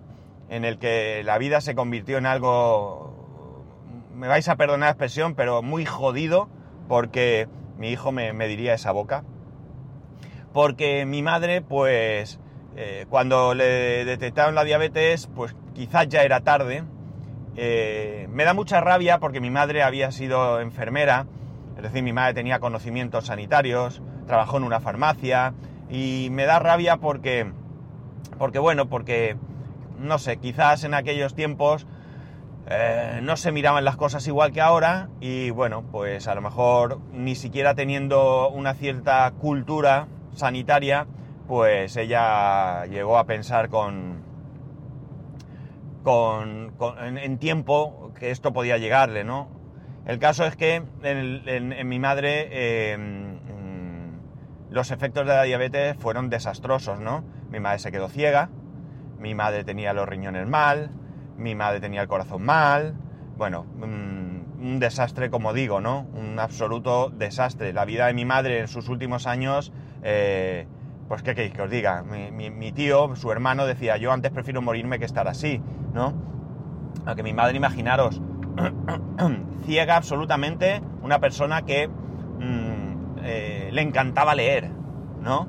en 0.49 0.65
el 0.65 0.79
que 0.79 1.21
la 1.23 1.37
vida 1.37 1.61
se 1.61 1.75
convirtió 1.75 2.17
en 2.17 2.25
algo, 2.25 3.13
me 4.15 4.27
vais 4.27 4.49
a 4.49 4.55
perdonar 4.55 4.87
la 4.87 4.89
expresión, 4.89 5.35
pero 5.35 5.61
muy 5.61 5.85
jodido, 5.85 6.49
porque 6.87 7.47
mi 7.77 7.91
hijo 7.91 8.11
me, 8.11 8.33
diría 8.47 8.73
esa 8.73 8.91
boca. 8.91 9.23
Porque 10.51 11.05
mi 11.05 11.21
madre, 11.21 11.61
pues, 11.61 12.39
eh, 12.75 13.05
cuando 13.07 13.53
le 13.53 14.03
detectaron 14.03 14.55
la 14.55 14.63
diabetes, 14.63 15.27
pues 15.27 15.55
quizás 15.75 16.07
ya 16.07 16.23
era 16.23 16.39
tarde. 16.39 16.83
Eh, 17.55 18.25
me 18.31 18.45
da 18.45 18.55
mucha 18.55 18.81
rabia 18.81 19.19
porque 19.19 19.39
mi 19.39 19.51
madre 19.51 19.83
había 19.83 20.11
sido 20.11 20.59
enfermera, 20.59 21.27
es 21.79 21.83
decir, 21.83 22.03
mi 22.03 22.11
madre 22.11 22.33
tenía 22.33 22.59
conocimientos 22.59 23.27
sanitarios, 23.27 24.01
trabajó 24.27 24.57
en 24.57 24.63
una 24.63 24.81
farmacia, 24.81 25.53
y 25.89 26.27
me 26.31 26.43
da 26.43 26.59
rabia 26.59 26.97
porque, 26.97 27.49
porque 28.37 28.59
bueno, 28.59 28.89
porque 28.89 29.37
no 29.97 30.19
sé, 30.19 30.37
quizás 30.37 30.83
en 30.83 30.93
aquellos 30.93 31.35
tiempos 31.35 31.87
eh, 32.67 33.21
no 33.23 33.37
se 33.37 33.53
miraban 33.53 33.85
las 33.85 33.95
cosas 33.95 34.27
igual 34.27 34.51
que 34.51 34.59
ahora 34.59 35.07
y 35.21 35.51
bueno, 35.51 35.85
pues 35.89 36.27
a 36.27 36.35
lo 36.35 36.41
mejor 36.41 36.99
ni 37.13 37.35
siquiera 37.35 37.75
teniendo 37.75 38.49
una 38.49 38.73
cierta 38.73 39.31
cultura 39.39 40.07
sanitaria, 40.33 41.07
pues 41.47 41.95
ella 41.95 42.85
llegó 42.87 43.17
a 43.17 43.23
pensar 43.23 43.69
con, 43.69 44.21
con, 46.03 46.73
en, 46.99 47.37
tiempo 47.39 48.11
que 48.19 48.31
esto 48.31 48.51
podía 48.51 48.77
llegarle, 48.77 49.23
¿no? 49.23 49.47
El 50.05 50.19
caso 50.19 50.45
es 50.45 50.55
que 50.55 50.81
en, 51.03 51.87
mi 51.87 51.99
madre 51.99 52.93
em, 52.93 53.39
los 54.69 54.91
efectos 54.91 55.25
de 55.25 55.33
la 55.33 55.43
diabetes 55.43 55.97
fueron 55.97 56.29
desastrosos, 56.29 56.99
¿no? 56.99 57.23
Mi 57.49 57.59
madre 57.59 57.79
se 57.79 57.91
quedó 57.91 58.09
ciega, 58.09 58.49
mi 59.19 59.35
madre 59.35 59.63
tenía 59.63 59.93
los 59.93 60.07
riñones 60.07 60.47
mal, 60.47 60.91
mi 61.37 61.55
madre 61.55 61.79
tenía 61.79 62.01
el 62.01 62.07
corazón 62.07 62.43
mal, 62.43 62.95
bueno, 63.37 63.65
un, 63.81 64.79
desastre 64.79 65.29
como 65.29 65.53
digo, 65.53 65.81
¿no? 65.81 66.07
Un 66.13 66.39
absoluto 66.39 67.09
desastre. 67.09 67.73
La 67.73 67.85
vida 67.85 68.07
de 68.07 68.13
mi 68.13 68.25
madre 68.25 68.59
en 68.59 68.67
sus 68.67 68.89
últimos 68.89 69.27
años, 69.27 69.73
eh, 70.03 70.67
pues 71.07 71.23
qué 71.23 71.33
queréis 71.33 71.53
que 71.53 71.61
os 71.61 71.69
diga, 71.69 72.03
mi, 72.03 72.71
tío, 72.71 73.15
su 73.15 73.31
hermano 73.31 73.65
decía, 73.65 73.97
yo 73.97 74.11
antes 74.11 74.31
prefiero 74.31 74.61
morirme 74.61 74.99
que 74.99 75.05
estar 75.05 75.27
así, 75.27 75.61
¿no? 75.93 76.13
Aunque 77.05 77.23
mi 77.23 77.33
madre, 77.33 77.57
imaginaros, 77.57 78.21
ciega 79.65 79.95
absolutamente, 79.95 80.81
una 81.01 81.19
persona 81.19 81.63
que 81.63 81.87
mm, 81.87 83.19
eh, 83.23 83.69
le 83.71 83.81
encantaba 83.81 84.35
leer, 84.35 84.69
¿no? 85.21 85.47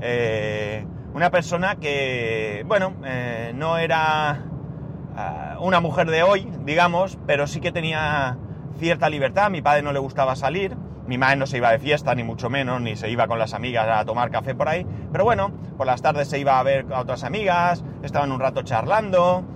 Eh, 0.00 0.86
una 1.14 1.30
persona 1.30 1.76
que, 1.76 2.62
bueno, 2.66 2.94
eh, 3.04 3.52
no 3.54 3.78
era 3.78 4.44
ah, 5.16 5.56
una 5.60 5.80
mujer 5.80 6.10
de 6.10 6.22
hoy, 6.22 6.52
digamos, 6.64 7.18
pero 7.26 7.46
sí 7.46 7.60
que 7.60 7.72
tenía 7.72 8.36
cierta 8.78 9.08
libertad. 9.08 9.50
Mi 9.50 9.62
padre 9.62 9.82
no 9.82 9.92
le 9.92 9.98
gustaba 9.98 10.36
salir, 10.36 10.76
mi 11.06 11.16
madre 11.16 11.36
no 11.36 11.46
se 11.46 11.56
iba 11.56 11.70
de 11.70 11.78
fiesta, 11.78 12.14
ni 12.14 12.22
mucho 12.22 12.50
menos, 12.50 12.80
ni 12.82 12.96
se 12.96 13.08
iba 13.08 13.26
con 13.26 13.38
las 13.38 13.54
amigas 13.54 13.88
a 13.88 14.04
tomar 14.04 14.30
café 14.30 14.54
por 14.54 14.68
ahí. 14.68 14.86
Pero 15.10 15.24
bueno, 15.24 15.50
por 15.78 15.86
las 15.86 16.02
tardes 16.02 16.28
se 16.28 16.38
iba 16.38 16.58
a 16.58 16.62
ver 16.62 16.86
a 16.92 17.00
otras 17.00 17.24
amigas, 17.24 17.82
estaban 18.02 18.30
un 18.30 18.40
rato 18.40 18.62
charlando. 18.62 19.55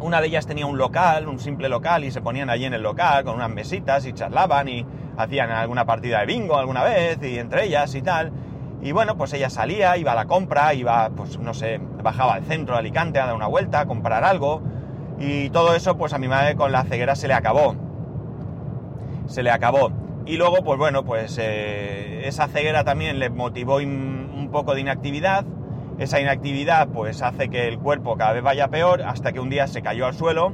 Una 0.00 0.20
de 0.20 0.28
ellas 0.28 0.46
tenía 0.46 0.66
un 0.66 0.78
local, 0.78 1.28
un 1.28 1.38
simple 1.38 1.68
local, 1.68 2.04
y 2.04 2.10
se 2.10 2.20
ponían 2.20 2.50
allí 2.50 2.64
en 2.64 2.74
el 2.74 2.82
local 2.82 3.24
con 3.24 3.34
unas 3.34 3.50
mesitas 3.50 4.06
y 4.06 4.12
charlaban 4.12 4.68
y 4.68 4.86
hacían 5.16 5.50
alguna 5.50 5.84
partida 5.84 6.20
de 6.20 6.26
bingo 6.26 6.56
alguna 6.56 6.84
vez, 6.84 7.18
y 7.22 7.38
entre 7.38 7.64
ellas 7.64 7.94
y 7.94 8.02
tal. 8.02 8.32
Y 8.80 8.92
bueno, 8.92 9.16
pues 9.16 9.32
ella 9.32 9.50
salía, 9.50 9.96
iba 9.96 10.12
a 10.12 10.14
la 10.14 10.26
compra, 10.26 10.72
iba, 10.74 11.10
pues 11.10 11.38
no 11.38 11.52
sé, 11.52 11.80
bajaba 12.02 12.34
al 12.34 12.44
centro 12.44 12.74
de 12.74 12.80
Alicante 12.80 13.18
a 13.18 13.26
dar 13.26 13.34
una 13.34 13.48
vuelta, 13.48 13.80
a 13.80 13.86
comprar 13.86 14.22
algo. 14.22 14.62
Y 15.18 15.50
todo 15.50 15.74
eso, 15.74 15.96
pues 15.96 16.12
a 16.12 16.18
mi 16.18 16.28
madre 16.28 16.54
con 16.54 16.70
la 16.70 16.84
ceguera 16.84 17.16
se 17.16 17.26
le 17.26 17.34
acabó. 17.34 17.74
Se 19.26 19.42
le 19.42 19.50
acabó. 19.50 19.90
Y 20.26 20.36
luego, 20.36 20.62
pues 20.62 20.78
bueno, 20.78 21.04
pues 21.04 21.38
eh, 21.40 22.22
esa 22.28 22.46
ceguera 22.46 22.84
también 22.84 23.18
le 23.18 23.30
motivó 23.30 23.76
un 23.76 24.48
poco 24.52 24.74
de 24.74 24.82
inactividad. 24.82 25.44
Esa 25.98 26.20
inactividad 26.20 26.88
pues 26.88 27.22
hace 27.22 27.48
que 27.48 27.66
el 27.66 27.78
cuerpo 27.80 28.16
cada 28.16 28.32
vez 28.32 28.42
vaya 28.42 28.68
peor 28.68 29.02
hasta 29.02 29.32
que 29.32 29.40
un 29.40 29.50
día 29.50 29.66
se 29.66 29.82
cayó 29.82 30.06
al 30.06 30.14
suelo, 30.14 30.52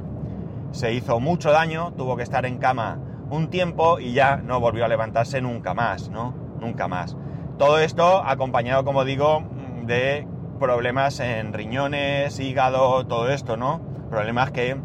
se 0.71 0.91
hizo 0.93 1.19
mucho 1.19 1.51
daño, 1.51 1.93
tuvo 1.93 2.17
que 2.17 2.23
estar 2.23 2.47
en 2.47 2.57
cama 2.57 2.99
un 3.29 3.49
tiempo 3.49 3.99
y 3.99 4.13
ya 4.13 4.37
no 4.37 4.59
volvió 4.59 4.85
a 4.85 4.87
levantarse 4.87 5.41
nunca 5.41 5.75
más, 5.75 6.09
¿no? 6.09 6.33
Nunca 6.59 6.87
más. 6.87 7.15
Todo 7.59 7.79
esto 7.79 8.23
acompañado, 8.25 8.83
como 8.83 9.05
digo, 9.05 9.43
de 9.83 10.27
problemas 10.59 11.19
en 11.19 11.53
riñones, 11.53 12.39
hígado, 12.39 13.05
todo 13.05 13.29
esto, 13.29 13.55
¿no? 13.55 13.81
Problemas 14.09 14.49
que 14.51 14.75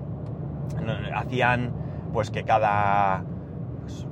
hacían 1.14 1.72
pues 2.12 2.30
que 2.30 2.44
cada 2.44 3.24
pues, 3.80 4.06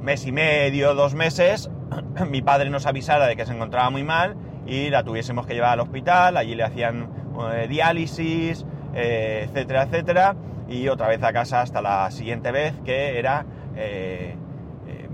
mes 0.00 0.26
y 0.26 0.32
medio, 0.32 0.94
dos 0.94 1.14
meses, 1.14 1.70
mi 2.30 2.40
padre 2.40 2.70
nos 2.70 2.86
avisara 2.86 3.26
de 3.26 3.36
que 3.36 3.44
se 3.44 3.52
encontraba 3.52 3.90
muy 3.90 4.02
mal 4.02 4.36
y 4.66 4.90
la 4.90 5.02
tuviésemos 5.02 5.46
que 5.46 5.54
llevar 5.54 5.72
al 5.72 5.80
hospital, 5.80 6.36
allí 6.36 6.54
le 6.54 6.64
hacían 6.64 7.08
eh, 7.52 7.66
diálisis, 7.68 8.64
eh, 8.94 9.46
etcétera, 9.48 9.84
etcétera, 9.84 10.36
y 10.68 10.88
otra 10.88 11.08
vez 11.08 11.22
a 11.22 11.32
casa 11.32 11.60
hasta 11.60 11.82
la 11.82 12.10
siguiente 12.10 12.50
vez 12.50 12.74
que 12.84 13.18
era 13.18 13.44
eh, 13.76 14.36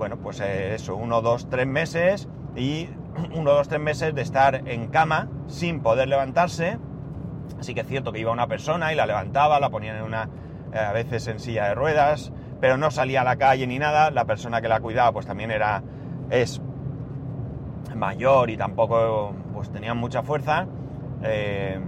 bueno, 0.00 0.16
pues 0.16 0.40
eso, 0.40 0.96
uno, 0.96 1.20
dos, 1.20 1.50
tres 1.50 1.66
meses 1.66 2.26
y 2.56 2.88
uno, 3.34 3.52
dos, 3.52 3.68
tres 3.68 3.82
meses 3.82 4.14
de 4.14 4.22
estar 4.22 4.66
en 4.66 4.88
cama 4.88 5.28
sin 5.46 5.80
poder 5.80 6.08
levantarse. 6.08 6.78
Así 7.58 7.74
que 7.74 7.80
es 7.80 7.86
cierto 7.86 8.10
que 8.10 8.18
iba 8.18 8.32
una 8.32 8.46
persona 8.46 8.94
y 8.94 8.96
la 8.96 9.04
levantaba, 9.04 9.60
la 9.60 9.68
ponían 9.68 9.96
en 9.96 10.04
una, 10.04 10.30
a 10.72 10.92
veces 10.92 11.28
en 11.28 11.38
silla 11.38 11.66
de 11.66 11.74
ruedas, 11.74 12.32
pero 12.62 12.78
no 12.78 12.90
salía 12.90 13.20
a 13.20 13.24
la 13.24 13.36
calle 13.36 13.66
ni 13.66 13.78
nada. 13.78 14.10
La 14.10 14.24
persona 14.24 14.62
que 14.62 14.68
la 14.68 14.80
cuidaba 14.80 15.12
pues 15.12 15.26
también 15.26 15.50
era, 15.50 15.82
es 16.30 16.62
mayor 18.00 18.50
y 18.50 18.56
tampoco 18.56 19.32
pues 19.54 19.70
tenía 19.70 19.94
mucha 19.94 20.24
fuerza. 20.24 20.66
Eh, 21.22 21.78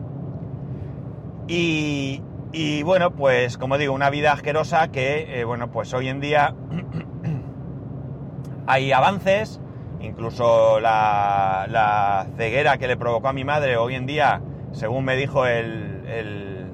y, 1.49 2.23
y, 2.53 2.83
bueno, 2.85 3.11
pues 3.11 3.59
como 3.59 3.79
digo, 3.79 3.93
una 3.95 4.11
vida 4.11 4.33
asquerosa 4.33 4.89
que, 4.93 5.43
bueno, 5.45 5.73
pues 5.73 5.93
hoy 5.93 6.09
en 6.09 6.21
día 6.21 6.55
hay 8.67 8.93
avances, 8.93 9.61
incluso 10.01 10.79
la, 10.79 12.27
ceguera 12.37 12.79
que 12.79 12.87
le 12.87 12.97
provocó 12.97 13.29
a 13.29 13.33
mi 13.33 13.45
madre 13.45 13.77
hoy 13.77 13.97
en 13.97 14.07
día, 14.07 14.41
según 14.73 15.05
me 15.05 15.17
dijo 15.17 15.47
el, 15.47 16.05
el, 16.07 16.69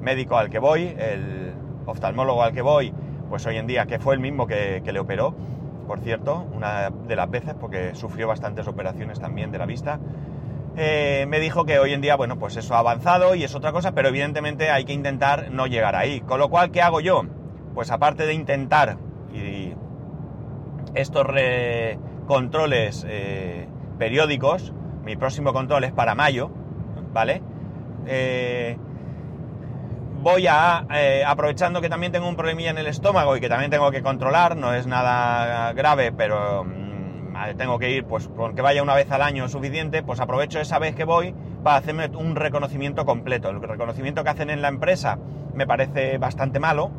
médico 0.00 0.36
al 0.36 0.50
que 0.50 0.60
voy, 0.60 0.94
el 0.96 1.52
oftalmólogo 1.84 2.40
al 2.40 2.52
que 2.52 2.62
voy, 2.62 2.94
pues 3.28 3.44
hoy 3.46 3.56
en 3.56 3.66
día, 3.66 3.86
que 3.86 3.98
fue 3.98 4.14
el 4.14 4.20
mismo 4.20 4.46
que 4.46 4.80
le 4.84 5.00
operó, 5.00 5.34
por 5.86 6.00
cierto, 6.00 6.46
una 6.52 6.90
de 6.90 7.16
las 7.16 7.30
veces, 7.30 7.54
porque 7.54 7.94
sufrió 7.94 8.28
bastantes 8.28 8.66
operaciones 8.66 9.20
también 9.20 9.50
de 9.50 9.58
la 9.58 9.66
vista, 9.66 10.00
eh, 10.76 11.24
me 11.28 11.40
dijo 11.40 11.64
que 11.64 11.78
hoy 11.78 11.94
en 11.94 12.02
día, 12.02 12.16
bueno, 12.16 12.38
pues 12.38 12.56
eso 12.56 12.74
ha 12.74 12.80
avanzado 12.80 13.34
y 13.34 13.44
es 13.44 13.54
otra 13.54 13.72
cosa, 13.72 13.92
pero 13.92 14.08
evidentemente 14.08 14.70
hay 14.70 14.84
que 14.84 14.92
intentar 14.92 15.50
no 15.50 15.66
llegar 15.66 15.96
ahí. 15.96 16.20
Con 16.20 16.38
lo 16.38 16.50
cual, 16.50 16.70
¿qué 16.70 16.82
hago 16.82 17.00
yo? 17.00 17.22
Pues 17.74 17.90
aparte 17.90 18.26
de 18.26 18.34
intentar 18.34 18.98
y 19.32 19.74
estos 20.94 21.26
controles 22.26 23.06
eh, 23.08 23.68
periódicos, 23.98 24.72
mi 25.04 25.16
próximo 25.16 25.52
control 25.52 25.84
es 25.84 25.92
para 25.92 26.14
mayo, 26.14 26.50
¿vale? 27.12 27.42
Eh, 28.06 28.76
voy 30.26 30.48
a, 30.48 30.84
aprovechando 31.24 31.80
que 31.80 31.88
también 31.88 32.10
tengo 32.10 32.28
un 32.28 32.34
problemilla 32.34 32.70
en 32.70 32.78
el 32.78 32.88
estómago 32.88 33.36
y 33.36 33.40
que 33.40 33.48
también 33.48 33.70
tengo 33.70 33.92
que 33.92 34.02
controlar, 34.02 34.56
no 34.56 34.74
es 34.74 34.88
nada 34.88 35.72
grave, 35.72 36.10
pero 36.10 36.64
mm, 36.64 37.56
tengo 37.56 37.78
que 37.78 37.92
ir, 37.92 38.04
pues 38.06 38.26
con 38.26 38.56
que 38.56 38.60
vaya 38.60 38.82
una 38.82 38.96
vez 38.96 39.08
al 39.12 39.22
año 39.22 39.48
suficiente, 39.48 40.02
pues 40.02 40.18
aprovecho 40.18 40.58
esa 40.58 40.80
vez 40.80 40.96
que 40.96 41.04
voy 41.04 41.32
para 41.62 41.76
hacerme 41.76 42.08
un 42.08 42.34
reconocimiento 42.34 43.06
completo. 43.06 43.50
El 43.50 43.62
reconocimiento 43.62 44.24
que 44.24 44.30
hacen 44.30 44.50
en 44.50 44.62
la 44.62 44.68
empresa 44.68 45.16
me 45.54 45.64
parece 45.64 46.18
bastante 46.18 46.58
malo. 46.58 46.90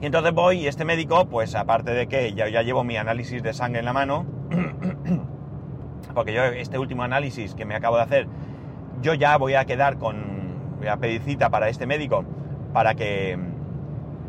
y 0.00 0.06
entonces 0.06 0.34
voy 0.34 0.62
y 0.62 0.66
este 0.66 0.84
médico, 0.84 1.26
pues 1.26 1.54
aparte 1.54 1.92
de 1.92 2.08
que 2.08 2.34
ya, 2.34 2.48
ya 2.48 2.62
llevo 2.62 2.82
mi 2.82 2.96
análisis 2.96 3.40
de 3.40 3.52
sangre 3.52 3.78
en 3.78 3.84
la 3.84 3.92
mano, 3.92 4.26
porque 6.12 6.32
yo 6.32 6.42
este 6.42 6.76
último 6.76 7.04
análisis 7.04 7.54
que 7.54 7.64
me 7.64 7.76
acabo 7.76 7.98
de 7.98 8.02
hacer, 8.02 8.26
yo 9.00 9.14
ya 9.14 9.36
voy 9.36 9.54
a 9.54 9.64
quedar 9.64 9.96
con, 9.96 10.39
voy 10.80 10.88
a 10.88 10.96
pedir 10.96 11.20
cita 11.20 11.50
para 11.50 11.68
este 11.68 11.86
médico 11.86 12.24
para 12.72 12.94
que, 12.94 13.38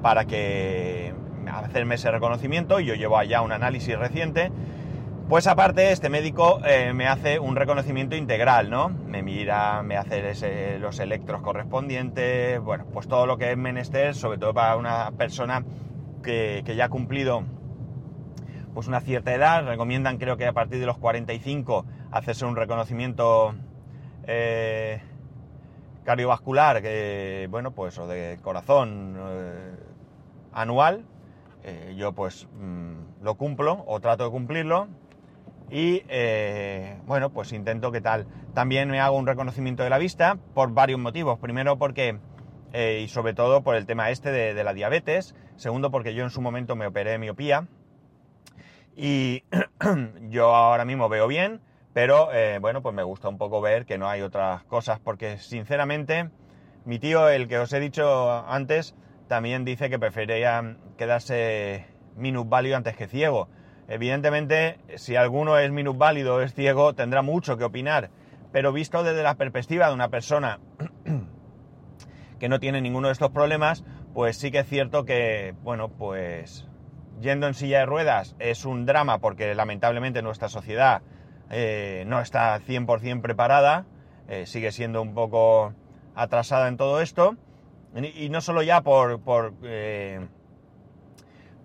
para 0.01 0.25
que 0.25 1.13
hacerme 1.49 1.95
ese 1.95 2.11
reconocimiento 2.11 2.81
y 2.81 2.85
yo 2.85 2.95
llevo 2.95 3.17
allá 3.17 3.41
un 3.41 3.53
análisis 3.53 3.97
reciente, 3.97 4.51
pues 5.29 5.47
aparte 5.47 5.93
este 5.93 6.09
médico 6.09 6.59
eh, 6.65 6.91
me 6.93 7.07
hace 7.07 7.39
un 7.39 7.55
reconocimiento 7.55 8.17
integral, 8.17 8.69
¿no? 8.69 8.89
Me 8.89 9.23
mira, 9.23 9.81
me 9.81 9.95
hace 9.95 10.77
los 10.77 10.99
electros 10.99 11.41
correspondientes, 11.41 12.59
bueno, 12.59 12.85
pues 12.91 13.07
todo 13.07 13.25
lo 13.25 13.37
que 13.37 13.51
es 13.51 13.57
menester, 13.57 14.13
sobre 14.13 14.37
todo 14.37 14.53
para 14.53 14.75
una 14.75 15.11
persona 15.11 15.63
que, 16.21 16.63
ya 16.75 16.85
ha 16.85 16.89
cumplido 16.89 17.43
pues 18.73 18.89
una 18.89 18.99
cierta 18.99 19.33
edad, 19.33 19.65
recomiendan 19.65 20.17
creo 20.17 20.35
que 20.35 20.47
a 20.47 20.53
partir 20.53 20.79
de 20.81 20.85
los 20.85 20.97
45 20.97 21.85
hacerse 22.11 22.45
un 22.45 22.57
reconocimiento 22.57 23.55
eh, 24.27 25.01
cardiovascular, 26.03 26.81
que 26.81 27.47
bueno, 27.49 27.71
pues 27.71 27.97
o 27.99 28.07
de 28.07 28.39
corazón 28.41 29.15
eh, 29.17 29.75
anual, 30.53 31.05
eh, 31.63 31.93
yo 31.97 32.13
pues 32.13 32.47
mm, 32.53 33.23
lo 33.23 33.35
cumplo 33.35 33.83
o 33.85 33.99
trato 33.99 34.23
de 34.23 34.31
cumplirlo 34.31 34.87
y 35.69 36.03
eh, 36.09 36.97
bueno, 37.05 37.29
pues 37.29 37.53
intento 37.53 37.91
que 37.91 38.01
tal. 38.01 38.25
También 38.53 38.89
me 38.89 38.99
hago 38.99 39.17
un 39.17 39.27
reconocimiento 39.27 39.83
de 39.83 39.89
la 39.89 39.97
vista 39.97 40.37
por 40.53 40.73
varios 40.73 40.99
motivos. 40.99 41.39
Primero 41.39 41.77
porque, 41.77 42.19
y 42.73 43.07
sobre 43.07 43.33
todo 43.33 43.61
por 43.61 43.75
el 43.75 43.85
tema 43.85 44.09
este 44.09 44.31
de, 44.31 44.63
la 44.65 44.73
diabetes. 44.73 45.33
Segundo 45.55 45.89
porque 45.89 46.13
yo 46.13 46.23
en 46.23 46.29
su 46.29 46.41
momento 46.41 46.75
me 46.75 46.87
operé 46.87 47.17
miopía 47.17 47.67
y 48.97 49.43
yo 50.29 50.53
ahora 50.53 50.83
mismo 50.83 51.07
veo 51.07 51.27
bien, 51.27 51.61
pero 51.93 52.29
bueno, 52.61 52.81
pues 52.81 52.95
me 52.95 53.03
gusta 53.03 53.29
un 53.29 53.37
poco 53.37 53.61
ver 53.61 53.85
que 53.85 53.97
no 53.97 54.07
hay 54.07 54.21
otras 54.21 54.63
cosas 54.63 54.99
porque 54.99 55.37
sinceramente 55.37 56.29
mi 56.83 56.97
tío, 56.97 57.29
el 57.29 57.47
que 57.47 57.59
os 57.59 57.71
he 57.73 57.79
dicho 57.79 58.31
antes, 58.47 58.95
también 59.27 59.65
dice 59.65 59.89
que 59.89 59.99
preferiría 59.99 60.77
quedarse 60.97 61.85
minusválido 62.15 62.75
antes 62.75 62.95
que 62.95 63.07
ciego. 63.07 63.49
Evidentemente, 63.87 64.79
si 64.95 65.15
alguno 65.15 65.57
es 65.59 65.69
minusválido 65.71 66.35
o 66.35 66.41
es 66.41 66.53
ciego, 66.53 66.93
tendrá 66.93 67.21
mucho 67.21 67.55
que 67.57 67.63
opinar, 67.63 68.09
pero 68.51 68.73
visto 68.73 69.03
desde 69.03 69.21
la 69.21 69.35
perspectiva 69.35 69.87
de 69.87 69.93
una 69.93 70.09
persona 70.09 70.59
que 72.39 72.49
no 72.49 72.59
tiene 72.59 72.81
ninguno 72.81 73.09
de 73.09 73.13
estos 73.13 73.29
problemas, 73.29 73.83
pues 74.13 74.37
sí 74.37 74.49
que 74.49 74.59
es 74.59 74.67
cierto 74.67 75.05
que, 75.05 75.53
bueno, 75.61 75.89
pues 75.89 76.67
yendo 77.19 77.47
en 77.47 77.53
silla 77.53 77.79
de 77.79 77.85
ruedas 77.85 78.35
es 78.39 78.65
un 78.65 78.87
drama 78.87 79.19
porque 79.19 79.53
lamentablemente 79.53 80.23
nuestra 80.23 80.49
sociedad 80.49 81.03
eh, 81.51 82.05
no 82.07 82.21
está 82.21 82.59
100% 82.59 83.21
preparada, 83.21 83.85
eh, 84.29 84.45
sigue 84.45 84.71
siendo 84.71 85.01
un 85.01 85.13
poco 85.13 85.73
atrasada 86.15 86.69
en 86.69 86.77
todo 86.77 87.01
esto 87.01 87.35
y 87.93 88.29
no 88.29 88.39
solo 88.39 88.63
ya 88.63 88.81
por, 88.81 89.19
por, 89.19 89.53
eh, 89.63 90.25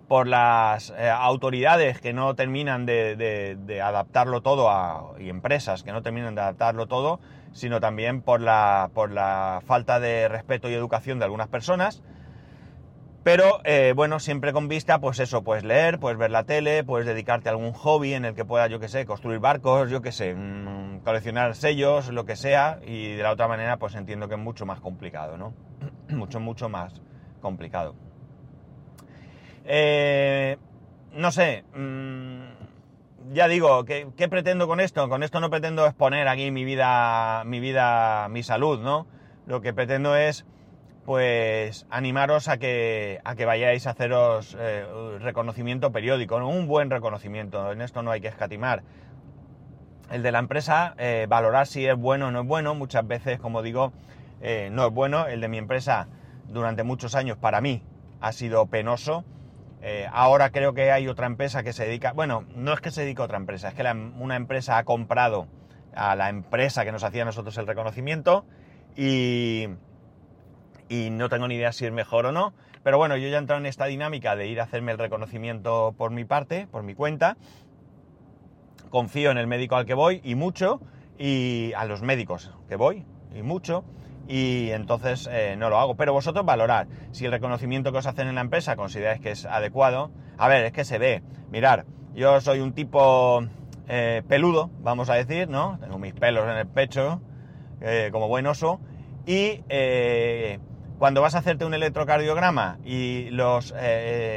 por 0.09 0.27
las 0.27 0.91
autoridades 0.91 2.01
que 2.01 2.11
no 2.11 2.35
terminan 2.35 2.85
de, 2.85 3.81
adaptarlo 3.81 4.41
todo 4.41 4.69
a, 4.69 5.13
y 5.19 5.29
empresas 5.29 5.83
que 5.83 5.93
no 5.93 6.01
terminan 6.01 6.35
de 6.35 6.41
adaptarlo 6.41 6.87
todo, 6.87 7.21
sino 7.53 7.79
también 7.79 8.21
por 8.21 8.41
la, 8.41 8.89
por 8.93 9.11
la 9.11 9.61
falta 9.65 10.01
de 10.01 10.27
respeto 10.27 10.69
y 10.69 10.73
educación 10.73 11.19
de 11.19 11.25
algunas 11.25 11.47
personas. 11.47 12.03
Pero 13.23 13.59
eh, 13.65 13.93
bueno, 13.95 14.19
siempre 14.19 14.53
con 14.53 14.67
vista, 14.67 14.99
pues 14.99 15.19
eso, 15.19 15.43
pues 15.43 15.63
leer, 15.63 15.99
pues 15.99 16.17
ver 16.17 16.31
la 16.31 16.43
tele, 16.43 16.83
puedes 16.83 17.05
dedicarte 17.05 17.49
a 17.49 17.51
algún 17.51 17.73
hobby 17.73 18.13
en 18.13 18.23
el 18.23 18.35
que 18.35 18.45
puedas, 18.45 18.69
yo 18.69 18.79
qué 18.79 18.87
sé, 18.87 19.05
construir 19.05 19.39
barcos, 19.39 19.89
yo 19.89 20.01
qué 20.01 20.11
sé, 20.11 20.33
mm, 20.33 20.99
coleccionar 20.99 21.55
sellos, 21.55 22.09
lo 22.09 22.25
que 22.25 22.35
sea, 22.35 22.79
y 22.85 23.15
de 23.15 23.23
la 23.23 23.31
otra 23.31 23.47
manera, 23.47 23.77
pues 23.77 23.95
entiendo 23.95 24.29
que 24.29 24.35
es 24.35 24.41
mucho 24.41 24.65
más 24.65 24.79
complicado, 24.79 25.37
¿no? 25.37 25.53
mucho, 26.09 26.39
mucho 26.39 26.69
más 26.69 27.01
complicado. 27.41 27.95
Eh, 29.65 30.57
no 31.13 31.31
sé, 31.31 31.65
mm, 31.75 33.33
ya 33.33 33.47
digo, 33.47 33.83
¿qué, 33.83 34.27
pretendo 34.29 34.67
con 34.67 34.79
esto? 34.79 35.09
Con 35.09 35.23
esto 35.23 35.39
no 35.39 35.49
pretendo 35.49 35.85
exponer 35.85 36.27
aquí 36.27 36.51
mi 36.51 36.63
vida, 36.63 37.43
mi 37.45 37.59
vida, 37.59 38.29
mi 38.29 38.43
salud, 38.43 38.79
¿no? 38.79 39.07
Lo 39.45 39.61
que 39.61 39.73
pretendo 39.73 40.15
es, 40.15 40.45
pues, 41.07 41.87
animaros 41.89 42.49
a 42.49 42.57
que, 42.57 43.21
a 43.23 43.35
que 43.35 43.45
vayáis 43.45 43.87
a 43.87 43.91
haceros 43.91 44.57
eh, 44.59 44.85
reconocimiento 45.21 45.93
periódico, 45.93 46.35
un 46.35 46.67
buen 46.67 46.89
reconocimiento, 46.89 47.71
en 47.71 47.79
esto 47.79 48.03
no 48.03 48.11
hay 48.11 48.19
que 48.19 48.27
escatimar. 48.27 48.83
El 50.11 50.21
de 50.21 50.33
la 50.33 50.39
empresa, 50.39 50.95
eh, 50.97 51.25
valorar 51.29 51.65
si 51.65 51.85
es 51.85 51.95
bueno 51.95 52.27
o 52.27 52.31
no 52.31 52.41
es 52.41 52.45
bueno, 52.45 52.75
muchas 52.75 53.07
veces, 53.07 53.39
como 53.39 53.61
digo, 53.61 53.93
eh, 54.41 54.67
no 54.69 54.85
es 54.85 54.93
bueno. 54.93 55.27
El 55.27 55.39
de 55.39 55.47
mi 55.47 55.57
empresa 55.57 56.09
durante 56.49 56.83
muchos 56.83 57.15
años 57.15 57.37
para 57.37 57.61
mí 57.61 57.83
ha 58.19 58.33
sido 58.33 58.65
penoso. 58.65 59.23
Ahora 60.11 60.49
creo 60.49 60.73
que 60.73 60.91
hay 60.91 61.07
otra 61.07 61.25
empresa 61.27 61.63
que 61.63 61.71
se 61.71 61.85
dedica, 61.85 62.11
bueno, 62.11 62.43
no 62.53 62.73
es 62.73 62.81
que 62.81 62.91
se 62.91 63.03
dedique 63.03 63.21
a 63.21 63.25
otra 63.25 63.37
empresa, 63.37 63.69
es 63.69 63.75
que 63.75 63.83
una 64.19 64.35
empresa 64.35 64.77
ha 64.77 64.83
comprado 64.83 65.47
a 65.95 66.17
la 66.17 66.27
empresa 66.27 66.83
que 66.83 66.91
nos 66.91 67.05
hacía 67.05 67.21
a 67.21 67.25
nosotros 67.25 67.57
el 67.57 67.65
reconocimiento 67.65 68.43
y, 68.97 69.69
y 70.89 71.09
no 71.09 71.29
tengo 71.29 71.47
ni 71.47 71.55
idea 71.55 71.71
si 71.71 71.85
es 71.85 71.91
mejor 71.91 72.25
o 72.25 72.31
no. 72.31 72.53
Pero 72.83 72.97
bueno, 72.97 73.17
yo 73.17 73.27
ya 73.27 73.35
he 73.35 73.39
entrado 73.39 73.59
en 73.59 73.65
esta 73.65 73.85
dinámica 73.85 74.35
de 74.35 74.47
ir 74.47 74.59
a 74.59 74.63
hacerme 74.63 74.91
el 74.91 74.97
reconocimiento 74.97 75.93
por 75.97 76.11
mi 76.11 76.25
parte, 76.25 76.67
por 76.67 76.83
mi 76.83 76.95
cuenta. 76.95 77.37
Confío 78.89 79.31
en 79.31 79.37
el 79.37 79.47
médico 79.47 79.75
al 79.75 79.85
que 79.85 79.93
voy 79.93 80.21
y 80.23 80.35
mucho, 80.35 80.79
y 81.17 81.73
a 81.75 81.85
los 81.85 82.01
médicos 82.01 82.51
que 82.69 82.75
voy 82.75 83.05
y 83.35 83.41
mucho 83.41 83.83
y 84.27 84.71
entonces 84.71 85.27
eh, 85.31 85.55
no 85.57 85.69
lo 85.69 85.79
hago. 85.79 85.95
Pero 85.95 86.13
vosotros 86.13 86.45
valorar 86.45 86.87
si 87.11 87.25
el 87.25 87.31
reconocimiento 87.31 87.91
que 87.91 87.99
os 87.99 88.05
hacen 88.05 88.27
en 88.27 88.35
la 88.35 88.41
empresa 88.41 88.75
consideráis 88.75 89.21
que 89.21 89.31
es 89.31 89.45
adecuado. 89.45 90.11
A 90.37 90.47
ver, 90.47 90.65
es 90.65 90.73
que 90.73 90.85
se 90.85 90.97
ve. 90.97 91.23
Mirar, 91.49 91.85
yo 92.13 92.39
soy 92.41 92.59
un 92.59 92.73
tipo 92.73 93.43
eh, 93.87 94.21
peludo, 94.27 94.69
vamos 94.81 95.09
a 95.09 95.15
decir, 95.15 95.49
¿no? 95.49 95.77
Tengo 95.79 95.97
mis 95.97 96.13
pelos 96.13 96.43
en 96.43 96.57
el 96.57 96.67
pecho, 96.67 97.21
eh, 97.81 98.09
como 98.11 98.27
buen 98.27 98.45
oso. 98.47 98.79
Y 99.25 99.61
cuando 100.97 101.21
vas 101.21 101.35
a 101.35 101.39
hacerte 101.39 101.65
un 101.65 101.73
electrocardiograma 101.73 102.79
y 102.83 103.29
los 103.29 103.73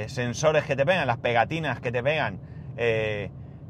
sensores 0.07 0.65
que 0.65 0.77
te 0.77 0.85
pegan, 0.85 1.07
las 1.07 1.19
pegatinas 1.19 1.81
que 1.81 1.91
te 1.91 2.03
pegan, 2.03 2.39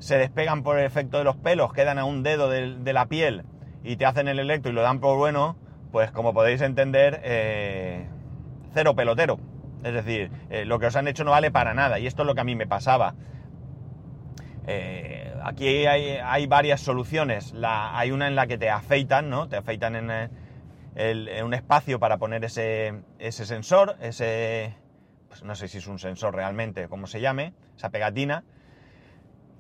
se 0.01 0.17
despegan 0.17 0.63
por 0.63 0.79
el 0.79 0.87
efecto 0.87 1.19
de 1.19 1.25
los 1.25 1.37
pelos, 1.37 1.73
quedan 1.73 1.99
a 1.99 2.05
un 2.05 2.23
dedo 2.23 2.49
de, 2.49 2.93
la 2.93 3.07
piel 3.07 3.45
y 3.85 3.97
te 3.97 4.07
hacen 4.07 4.29
el 4.29 4.39
electro 4.39 4.73
y 4.73 4.75
lo 4.75 4.83
dan 4.83 4.99
por 4.99 5.17
bueno, 5.17 5.57
pues 5.93 6.11
como 6.11 6.35
podéis 6.35 6.63
entender, 6.63 7.21
eh, 7.23 8.07
cero 8.73 8.95
pelotero. 8.97 9.39
Es 9.85 9.95
decir, 9.95 10.31
eh, 10.51 10.65
lo 10.65 10.79
que 10.79 10.87
os 10.87 10.97
han 10.97 11.07
hecho 11.09 11.25
no 11.25 11.31
vale 11.31 11.51
para 11.51 11.75
nada 11.75 11.99
y 11.99 12.07
esto 12.07 12.23
es 12.23 12.27
lo 12.27 12.35
que 12.35 12.41
a 12.41 12.45
mí 12.45 12.57
me 12.57 12.67
pasaba. 12.67 13.15
Eh, 14.67 15.35
aquí 15.43 15.87
hay, 15.87 16.47
varias 16.47 16.81
soluciones. 16.81 17.55
hay 17.63 18.11
una 18.11 18.27
en 18.27 18.37
la 18.37 18.47
que 18.47 18.59
te 18.59 18.71
afeitan, 18.71 19.29
¿no? 19.31 19.49
Te 19.49 19.57
afeitan 19.57 19.97
en, 19.97 20.31
un 20.95 21.55
espacio 21.55 21.99
para 21.99 22.19
poner 22.19 22.45
ese, 22.45 23.03
sensor, 23.31 23.97
ese... 24.01 24.77
Pues 25.29 25.45
no 25.45 25.55
sé 25.55 25.69
si 25.69 25.79
es 25.79 25.87
un 25.87 25.99
sensor 25.99 26.35
realmente, 26.35 26.89
como 26.89 27.07
se 27.07 27.21
llame, 27.21 27.55
esa 27.77 27.91
pegatina. 27.91 28.43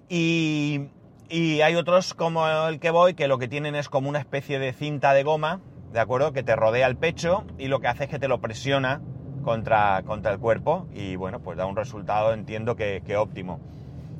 Y, 0.08 0.88
y 1.28 1.60
hay 1.60 1.76
otros 1.76 2.12
como 2.14 2.48
el 2.66 2.80
que 2.80 2.90
voy, 2.90 3.14
que 3.14 3.28
lo 3.28 3.38
que 3.38 3.46
tienen 3.46 3.76
es 3.76 3.88
como 3.88 4.08
una 4.08 4.18
especie 4.18 4.58
de 4.58 4.72
cinta 4.72 5.14
de 5.14 5.22
goma 5.22 5.60
¿de 5.92 6.00
acuerdo? 6.00 6.32
Que 6.32 6.42
te 6.42 6.56
rodea 6.56 6.86
el 6.86 6.96
pecho 6.96 7.44
y 7.58 7.68
lo 7.68 7.80
que 7.80 7.88
hace 7.88 8.04
es 8.04 8.10
que 8.10 8.18
te 8.18 8.28
lo 8.28 8.40
presiona 8.40 9.00
contra, 9.42 10.02
contra 10.04 10.32
el 10.32 10.38
cuerpo 10.38 10.86
y 10.92 11.16
bueno, 11.16 11.40
pues 11.40 11.56
da 11.56 11.66
un 11.66 11.76
resultado 11.76 12.32
entiendo 12.32 12.76
que, 12.76 13.02
que 13.04 13.16
óptimo. 13.16 13.60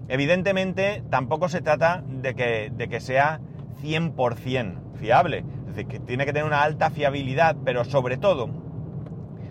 Evidentemente 0.08 1.02
tampoco 1.10 1.48
se 1.48 1.60
trata 1.60 2.02
de 2.06 2.34
que, 2.34 2.72
de 2.74 2.88
que 2.88 3.00
sea 3.00 3.40
100% 3.82 4.96
fiable, 4.96 5.44
decir, 5.70 5.86
que 5.86 6.00
tiene 6.00 6.24
que 6.24 6.32
tener 6.32 6.46
una 6.46 6.62
alta 6.62 6.90
fiabilidad, 6.90 7.56
pero 7.64 7.84
sobre 7.84 8.16
todo, 8.16 8.50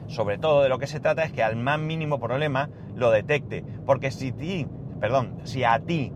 sobre 0.08 0.38
todo 0.38 0.64
de 0.64 0.70
lo 0.70 0.80
que 0.80 0.88
se 0.88 1.00
trata 1.00 1.24
es 1.24 1.32
que 1.32 1.44
al 1.44 1.56
más 1.56 1.80
mínimo 1.80 2.20
problema 2.20 2.70
lo 2.96 3.12
detecte, 3.12 3.64
porque 3.86 4.12
si 4.12 4.32
ti, 4.32 4.68
perdón, 5.00 5.40
si 5.44 5.64
a 5.64 5.80
ti 5.80 6.14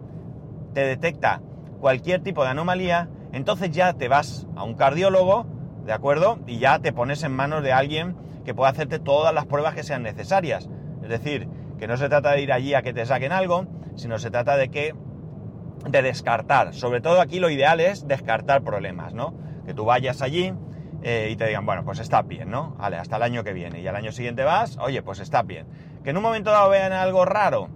te 0.74 0.82
detecta 0.82 1.42
cualquier 1.80 2.22
tipo 2.22 2.44
de 2.44 2.50
anomalía, 2.50 3.10
entonces 3.32 3.72
ya 3.72 3.94
te 3.94 4.08
vas 4.08 4.48
a 4.56 4.63
un 4.63 4.76
cardiólogo, 4.76 5.46
¿de 5.86 5.94
acuerdo? 5.94 6.39
Y 6.48 6.60
ya 6.60 6.80
te 6.80 6.94
pones 6.94 7.24
en 7.24 7.32
manos 7.32 7.63
de 7.63 7.74
alguien 7.74 8.16
que 8.46 8.54
pueda 8.54 8.72
hacerte 8.72 9.00
todas 9.00 9.34
las 9.34 9.46
pruebas 9.46 9.76
que 9.76 9.84
sean 9.84 10.04
necesarias. 10.04 10.70
Es 11.02 11.10
decir, 11.10 11.48
que 11.78 11.88
no 11.88 11.98
se 11.98 12.10
trata 12.10 12.32
de 12.32 12.42
ir 12.42 12.52
allí 12.52 12.74
a 12.74 12.82
que 12.82 12.94
te 12.94 13.06
saquen 13.06 13.32
algo, 13.32 13.66
sino 13.96 14.20
se 14.20 14.32
trata 14.32 14.56
de 14.58 14.70
que 14.70 14.94
de 15.89 16.02
descartar. 16.02 16.74
Sobre 16.74 17.02
todo 17.02 17.22
aquí 17.22 17.39
lo 17.39 17.50
ideal 17.50 17.80
es 17.80 18.08
descartar 18.08 18.63
problemas, 18.63 19.13
¿no? 19.13 19.34
Que 19.65 19.73
tú 19.73 19.86
vayas 19.86 20.21
allí 20.21 20.54
eh, 21.02 21.30
y 21.32 21.36
te 21.36 21.47
digan, 21.47 21.65
bueno, 21.65 21.84
pues 21.84 21.99
está 21.99 22.21
bien, 22.21 22.49
¿no? 22.49 22.76
Vale, 22.78 22.97
hasta 22.97 23.17
el 23.17 23.23
año 23.23 23.43
que 23.43 23.54
viene. 23.54 23.82
Y 23.82 23.88
al 23.88 23.95
año 23.95 24.12
siguiente 24.12 24.43
vas, 24.43 24.78
oye, 24.78 25.02
pues 25.02 25.19
está 25.19 25.41
bien. 25.43 25.67
Que 26.04 26.12
en 26.12 26.17
un 26.17 26.23
momento 26.23 26.52
dado 26.52 26.69
vean 26.69 26.93
algo 26.93 27.26
raro, 27.26 27.69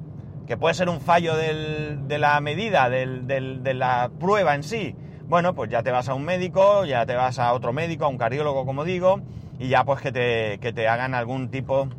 que 0.45 0.57
puede 0.57 0.73
ser 0.73 0.89
un 0.89 1.01
fallo 1.01 1.35
de 1.35 2.17
la 2.19 2.39
medida, 2.41 2.89
de 2.89 3.73
la 3.73 4.09
prueba 4.19 4.55
en 4.55 4.63
sí. 4.63 4.95
Bueno, 5.27 5.53
pues 5.53 5.69
ya 5.69 5.83
te 5.83 5.91
vas 5.91 6.07
a 6.07 6.13
un 6.13 6.23
médico, 6.23 6.85
ya 6.85 7.05
te 7.05 7.15
vas 7.15 7.37
a 7.37 7.51
otro 7.53 7.73
médico, 7.73 8.05
a 8.05 8.07
un 8.07 8.17
cardiólogo, 8.17 8.65
como 8.65 8.85
digo, 8.85 9.19
y 9.59 9.67
ya 9.67 9.83
pues 9.83 9.99
que 10.01 10.11
te, 10.13 10.57
que 10.59 10.71
te 10.71 10.87
hagan 10.87 11.13
algún 11.13 11.49
tipo 11.49 11.89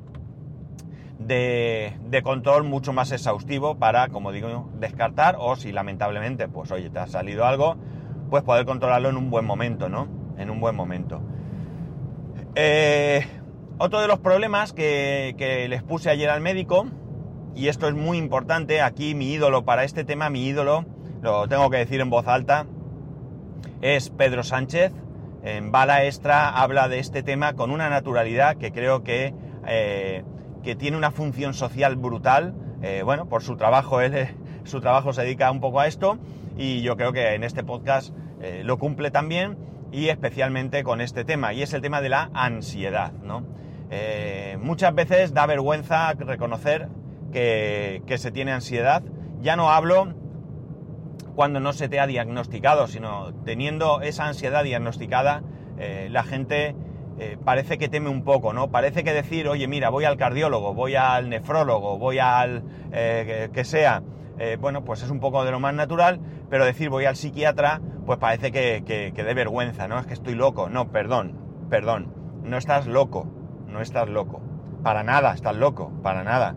de, 1.18 2.20
control 2.22 2.64
mucho 2.64 2.92
más 2.92 3.12
exhaustivo 3.12 3.76
para, 3.76 4.08
como 4.08 4.32
digo, 4.32 4.68
descartar 4.78 5.36
o 5.38 5.56
si 5.56 5.72
lamentablemente, 5.72 6.48
pues 6.48 6.70
oye, 6.70 6.90
te 6.90 6.98
ha 6.98 7.06
salido 7.06 7.44
algo, 7.44 7.76
pues 8.28 8.42
poder 8.42 8.64
controlarlo 8.66 9.08
en 9.08 9.16
un 9.16 9.30
buen 9.30 9.44
momento, 9.44 9.88
¿no? 9.88 10.08
En 10.36 10.50
un 10.50 10.60
buen 10.60 10.76
momento. 10.76 11.20
Eh, 12.54 13.26
otro 13.78 14.00
de 14.00 14.08
los 14.08 14.18
problemas 14.18 14.72
que, 14.72 15.34
que, 15.38 15.68
les 15.68 15.82
puse 15.82 16.10
ayer 16.10 16.30
al 16.30 16.40
médico, 16.40 16.86
y 17.54 17.68
esto 17.68 17.88
es 17.88 17.94
muy 17.94 18.18
importante, 18.18 18.80
aquí 18.82 19.14
mi 19.14 19.32
ídolo 19.32 19.64
para 19.64 19.84
este 19.84 20.04
tema, 20.04 20.30
mi 20.30 20.46
ídolo, 20.46 20.84
lo 21.22 21.48
tengo 21.48 21.70
que 21.70 21.78
decir 21.78 22.00
en 22.00 22.10
voz 22.10 22.26
alta, 22.26 22.66
es 23.80 24.10
Pedro 24.10 24.42
Sánchez. 24.42 24.92
En 25.44 25.70
Bala 25.70 26.04
Extra 26.04 26.50
habla 26.50 26.88
de 26.88 26.98
este 26.98 27.22
tema 27.22 27.54
con 27.54 27.70
una 27.70 27.88
naturalidad 27.88 28.56
que 28.56 28.72
creo 28.72 29.04
que 29.04 29.32
eh, 29.66 30.24
que 30.62 30.74
tiene 30.74 30.96
una 30.96 31.10
función 31.10 31.54
social 31.54 31.96
brutal. 31.96 32.54
Eh, 32.82 33.02
bueno, 33.04 33.28
por 33.28 33.42
su 33.42 33.56
trabajo, 33.56 34.00
él, 34.00 34.28
su 34.64 34.80
trabajo 34.80 35.12
se 35.12 35.22
dedica 35.22 35.50
un 35.50 35.60
poco 35.60 35.80
a 35.80 35.86
esto 35.86 36.18
y 36.58 36.82
yo 36.82 36.96
creo 36.96 37.12
que 37.12 37.34
en 37.34 37.44
este 37.44 37.64
podcast 37.64 38.14
eh, 38.42 38.60
lo 38.64 38.78
cumple 38.78 39.10
también 39.10 39.56
y 39.90 40.08
especialmente 40.08 40.84
con 40.84 41.00
este 41.00 41.24
tema, 41.24 41.54
y 41.54 41.62
es 41.62 41.72
el 41.72 41.80
tema 41.80 42.02
de 42.02 42.10
la 42.10 42.30
ansiedad, 42.34 43.12
¿no? 43.12 43.56
muchas 44.60 44.94
veces 44.94 45.32
da 45.32 45.46
vergüenza 45.46 46.12
reconocer 46.12 46.88
que, 47.32 48.02
que 48.06 48.18
se 48.18 48.30
tiene 48.30 48.52
ansiedad. 48.52 49.02
Ya 49.40 49.56
no 49.56 49.70
hablo 49.70 50.12
cuando 51.34 51.58
no 51.58 51.72
se 51.72 51.88
te 51.88 51.98
ha 51.98 52.06
diagnosticado, 52.06 52.86
sino 52.86 53.32
teniendo 53.46 54.02
esa 54.02 54.26
ansiedad 54.26 54.62
diagnosticada, 54.62 55.42
la 56.10 56.22
gente 56.22 56.74
eh, 57.20 57.36
parece 57.44 57.78
que 57.78 57.88
teme 57.88 58.08
un 58.08 58.22
poco, 58.22 58.52
¿no? 58.52 58.70
Parece 58.70 59.02
que 59.02 59.12
decir, 59.12 59.48
oye, 59.48 59.66
mira, 59.66 59.90
voy 59.90 60.04
al 60.04 60.16
cardiólogo, 60.16 60.72
voy 60.72 60.94
al 60.94 61.28
nefrólogo, 61.28 61.98
voy 61.98 62.20
al 62.20 62.62
eh, 62.92 63.50
que, 63.52 63.64
sea, 63.64 64.02
eh, 64.38 64.56
bueno, 64.60 64.84
pues 64.84 65.02
es 65.02 65.10
un 65.10 65.20
poco 65.20 65.44
de 65.44 65.50
lo 65.50 65.60
más 65.60 65.74
natural, 65.74 66.20
pero 66.48 66.64
decir 66.64 66.90
voy 66.90 67.04
al 67.04 67.16
psiquiatra, 67.16 67.80
pues 68.06 68.18
parece 68.18 68.52
que, 68.52 68.84
que, 68.84 69.24
dé 69.24 69.34
vergüenza, 69.34 69.88
¿no? 69.88 69.98
Es 69.98 70.06
que 70.06 70.14
estoy 70.14 70.34
loco. 70.34 70.68
No, 70.68 70.90
perdón, 70.90 71.38
perdón, 71.68 72.14
no 72.44 72.56
estás 72.56 72.86
loco, 72.86 73.26
no 73.66 73.80
estás 73.80 74.08
loco. 74.08 74.40
Para 74.82 75.02
nada 75.02 75.34
estás 75.34 75.56
loco, 75.56 75.92
para 76.02 76.24
nada. 76.24 76.54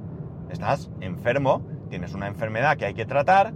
Estás 0.49 0.91
enfermo, 1.01 1.65
tienes 1.89 2.13
una 2.13 2.27
enfermedad 2.27 2.77
que 2.77 2.85
hay 2.85 2.93
que 2.93 3.05
tratar, 3.05 3.53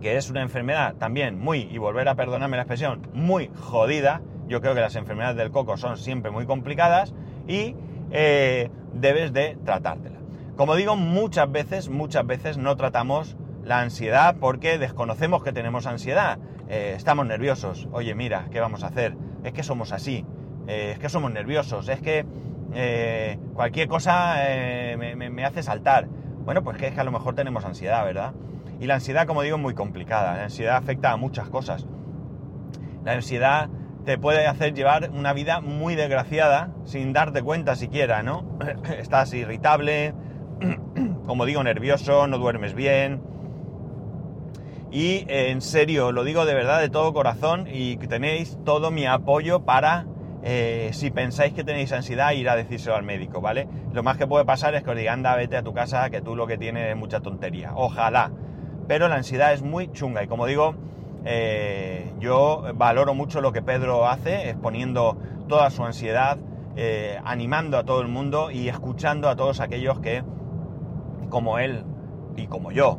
que 0.00 0.16
es 0.16 0.30
una 0.30 0.42
enfermedad 0.42 0.94
también 0.94 1.38
muy, 1.38 1.62
y 1.62 1.78
volver 1.78 2.08
a 2.08 2.14
perdonarme 2.14 2.56
la 2.56 2.62
expresión, 2.62 3.08
muy 3.12 3.50
jodida, 3.54 4.22
yo 4.46 4.60
creo 4.60 4.74
que 4.74 4.80
las 4.80 4.96
enfermedades 4.96 5.36
del 5.36 5.50
coco 5.50 5.76
son 5.76 5.96
siempre 5.96 6.30
muy 6.30 6.46
complicadas 6.46 7.14
y 7.46 7.74
eh, 8.10 8.70
debes 8.94 9.32
de 9.32 9.58
tratártela. 9.64 10.17
Como 10.58 10.74
digo, 10.74 10.96
muchas 10.96 11.52
veces, 11.52 11.88
muchas 11.88 12.26
veces 12.26 12.58
no 12.58 12.76
tratamos 12.76 13.36
la 13.62 13.80
ansiedad 13.80 14.34
porque 14.40 14.76
desconocemos 14.76 15.44
que 15.44 15.52
tenemos 15.52 15.86
ansiedad. 15.86 16.40
Eh, 16.68 16.94
estamos 16.96 17.24
nerviosos. 17.26 17.86
Oye, 17.92 18.16
mira, 18.16 18.48
¿qué 18.50 18.58
vamos 18.58 18.82
a 18.82 18.88
hacer? 18.88 19.16
Es 19.44 19.52
que 19.52 19.62
somos 19.62 19.92
así. 19.92 20.26
Eh, 20.66 20.90
es 20.94 20.98
que 20.98 21.08
somos 21.08 21.30
nerviosos. 21.30 21.88
Es 21.88 22.00
que 22.00 22.26
cualquier 23.54 23.86
cosa 23.86 24.34
me, 24.98 25.14
me, 25.14 25.44
hace 25.44 25.62
saltar. 25.62 26.08
Bueno, 26.44 26.64
pues 26.64 26.76
que 26.76 26.88
es 26.88 26.92
que 26.92 27.00
a 27.00 27.04
lo 27.04 27.12
mejor 27.12 27.36
tenemos 27.36 27.64
ansiedad, 27.64 28.04
¿verdad? 28.04 28.34
Y 28.80 28.86
la 28.86 28.96
ansiedad, 28.96 29.28
como 29.28 29.42
digo, 29.42 29.58
es 29.58 29.62
muy 29.62 29.74
complicada. 29.74 30.38
La 30.38 30.42
ansiedad 30.42 30.74
afecta 30.74 31.12
a 31.12 31.16
muchas 31.16 31.48
cosas. 31.50 31.86
La 33.04 33.12
ansiedad 33.12 33.70
te 34.04 34.18
puede 34.18 34.48
hacer 34.48 34.74
llevar 34.74 35.10
una 35.12 35.32
vida 35.34 35.60
muy 35.60 35.94
desgraciada 35.94 36.72
sin 36.84 37.12
darte 37.12 37.42
cuenta 37.42 37.76
siquiera, 37.76 38.24
¿no? 38.24 38.44
Estás 38.98 39.32
irritable, 39.34 40.14
como 41.26 41.44
digo, 41.44 41.62
nervioso, 41.62 42.26
no 42.26 42.38
duermes 42.38 42.74
bien. 42.74 43.20
Y 44.90 45.26
eh, 45.28 45.50
en 45.50 45.60
serio, 45.60 46.12
lo 46.12 46.24
digo 46.24 46.46
de 46.46 46.54
verdad, 46.54 46.80
de 46.80 46.88
todo 46.88 47.12
corazón, 47.12 47.66
y 47.70 47.96
tenéis 47.98 48.58
todo 48.64 48.90
mi 48.90 49.06
apoyo 49.06 49.64
para, 49.64 50.06
eh, 50.42 50.90
si 50.92 51.10
pensáis 51.10 51.52
que 51.52 51.64
tenéis 51.64 51.92
ansiedad, 51.92 52.32
ir 52.32 52.48
a 52.48 52.56
decírselo 52.56 52.96
al 52.96 53.02
médico, 53.02 53.40
¿vale? 53.40 53.68
Lo 53.92 54.02
más 54.02 54.16
que 54.16 54.26
puede 54.26 54.44
pasar 54.44 54.74
es 54.74 54.82
que 54.82 54.90
os 54.90 54.96
diga, 54.96 55.12
anda, 55.12 55.36
vete 55.36 55.56
a 55.56 55.62
tu 55.62 55.74
casa, 55.74 56.08
que 56.10 56.22
tú 56.22 56.34
lo 56.34 56.46
que 56.46 56.56
tienes 56.56 56.90
es 56.90 56.96
mucha 56.96 57.20
tontería. 57.20 57.72
Ojalá. 57.74 58.30
Pero 58.86 59.08
la 59.08 59.16
ansiedad 59.16 59.52
es 59.52 59.62
muy 59.62 59.92
chunga, 59.92 60.22
y 60.22 60.28
como 60.28 60.46
digo, 60.46 60.74
eh, 61.26 62.10
yo 62.18 62.64
valoro 62.74 63.12
mucho 63.12 63.42
lo 63.42 63.52
que 63.52 63.60
Pedro 63.60 64.06
hace, 64.08 64.48
exponiendo 64.48 65.18
toda 65.48 65.68
su 65.70 65.84
ansiedad, 65.84 66.38
animando 67.24 67.76
a 67.76 67.82
todo 67.82 68.00
el 68.02 68.08
mundo 68.08 68.52
y 68.52 68.68
escuchando 68.68 69.28
a 69.28 69.34
todos 69.34 69.58
aquellos 69.58 69.98
que, 69.98 70.22
como 71.28 71.58
él 71.58 71.84
y 72.36 72.46
como 72.46 72.72
yo, 72.72 72.98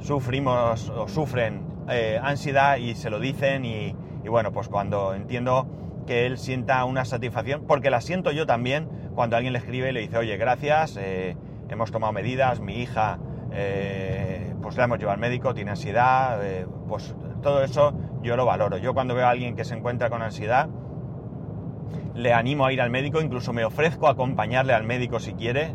sufrimos 0.00 0.90
o 0.90 1.08
sufren 1.08 1.62
eh, 1.88 2.18
ansiedad 2.22 2.76
y 2.76 2.94
se 2.94 3.10
lo 3.10 3.20
dicen 3.20 3.64
y, 3.64 3.94
bueno, 4.28 4.52
pues 4.52 4.68
cuando 4.68 5.14
entiendo 5.14 5.66
que 6.06 6.26
él 6.26 6.38
sienta 6.38 6.84
una 6.84 7.04
satisfacción, 7.04 7.64
porque 7.66 7.90
la 7.90 8.00
siento 8.00 8.30
yo 8.30 8.46
también 8.46 8.88
cuando 9.14 9.36
alguien 9.36 9.52
le 9.52 9.58
escribe 9.58 9.90
y 9.90 9.92
le 9.92 10.00
dice, 10.00 10.18
oye, 10.18 10.36
gracias, 10.36 10.98
hemos 11.68 11.90
tomado 11.90 12.12
medidas, 12.12 12.60
mi 12.60 12.82
hija, 12.82 13.18
pues 14.60 14.76
la 14.76 14.84
hemos 14.84 14.98
llevado 14.98 15.14
al 15.14 15.20
médico, 15.20 15.54
tiene 15.54 15.70
ansiedad, 15.70 16.40
pues 16.88 17.14
todo 17.42 17.62
eso 17.62 17.94
yo 18.22 18.36
lo 18.36 18.44
valoro. 18.44 18.78
Yo 18.78 18.92
cuando 18.94 19.14
veo 19.14 19.26
a 19.26 19.30
alguien 19.30 19.54
que 19.54 19.64
se 19.64 19.74
encuentra 19.74 20.10
con 20.10 20.22
ansiedad, 20.22 20.68
le 22.14 22.32
animo 22.32 22.66
a 22.66 22.72
ir 22.72 22.80
al 22.80 22.90
médico, 22.90 23.20
incluso 23.20 23.52
me 23.52 23.64
ofrezco 23.64 24.08
a 24.08 24.12
acompañarle 24.12 24.72
al 24.72 24.84
médico 24.84 25.20
si 25.20 25.34
quiere. 25.34 25.74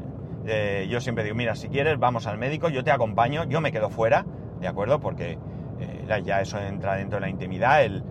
Eh, 0.51 0.87
yo 0.89 0.99
siempre 0.99 1.23
digo, 1.23 1.35
mira, 1.35 1.55
si 1.55 1.69
quieres, 1.69 1.99
vamos 1.99 2.25
al 2.25 2.39
médico, 2.39 2.69
yo 2.69 2.83
te 2.83 2.89
acompaño, 2.89 3.43
yo 3.43 3.61
me 3.61 3.71
quedo 3.71 3.91
fuera, 3.91 4.25
¿de 4.59 4.67
acuerdo? 4.67 4.99
Porque 4.99 5.37
eh, 5.79 6.21
ya 6.23 6.41
eso 6.41 6.59
entra 6.59 6.95
dentro 6.95 7.17
de 7.17 7.21
la 7.21 7.29
intimidad, 7.29 7.83
el, 7.83 8.03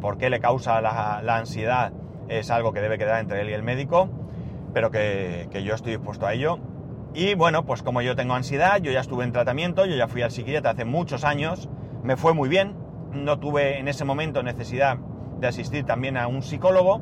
por 0.00 0.18
qué 0.18 0.28
le 0.28 0.40
causa 0.40 0.80
la, 0.80 1.36
ansiedad 1.36 1.92
es 2.28 2.50
algo 2.50 2.72
que 2.72 2.80
debe 2.80 2.98
quedar 2.98 3.20
entre 3.20 3.42
él 3.42 3.50
y 3.50 3.52
el 3.52 3.62
médico, 3.62 4.08
pero 4.72 4.90
que, 4.90 5.46
que 5.52 5.62
yo 5.62 5.74
estoy 5.74 5.92
dispuesto 5.92 6.26
a 6.26 6.34
ello. 6.34 6.58
Y 7.14 7.34
bueno, 7.34 7.64
pues 7.64 7.84
como 7.84 8.02
yo 8.02 8.16
tengo 8.16 8.34
ansiedad, 8.34 8.80
yo 8.80 8.90
ya 8.90 8.98
estuve 8.98 9.22
en 9.22 9.30
tratamiento, 9.30 9.86
yo 9.86 9.94
ya 9.94 10.08
fui 10.08 10.22
al 10.22 10.32
psiquiatra 10.32 10.72
hace 10.72 10.84
muchos 10.84 11.22
años, 11.22 11.68
me 12.02 12.16
fue 12.16 12.34
muy 12.34 12.48
bien, 12.48 12.74
no 13.12 13.38
tuve 13.38 13.78
en 13.78 13.86
ese 13.86 14.04
momento 14.04 14.42
necesidad 14.42 14.98
de 15.38 15.46
asistir 15.46 15.84
también 15.84 16.16
a 16.16 16.26
un 16.26 16.42
psicólogo. 16.42 17.00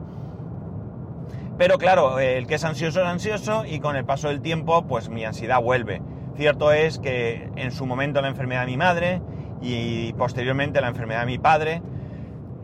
Pero 1.58 1.78
claro, 1.78 2.18
el 2.18 2.46
que 2.46 2.54
es 2.54 2.64
ansioso 2.64 3.00
es 3.00 3.06
ansioso 3.06 3.64
y 3.64 3.78
con 3.80 3.96
el 3.96 4.04
paso 4.04 4.28
del 4.28 4.40
tiempo 4.40 4.86
pues 4.86 5.08
mi 5.08 5.24
ansiedad 5.24 5.60
vuelve. 5.60 6.02
Cierto 6.36 6.72
es 6.72 6.98
que 6.98 7.50
en 7.56 7.70
su 7.72 7.86
momento 7.86 8.22
la 8.22 8.28
enfermedad 8.28 8.62
de 8.62 8.66
mi 8.66 8.76
madre 8.76 9.22
y 9.60 10.12
posteriormente 10.14 10.80
la 10.80 10.88
enfermedad 10.88 11.20
de 11.20 11.26
mi 11.26 11.38
padre, 11.38 11.82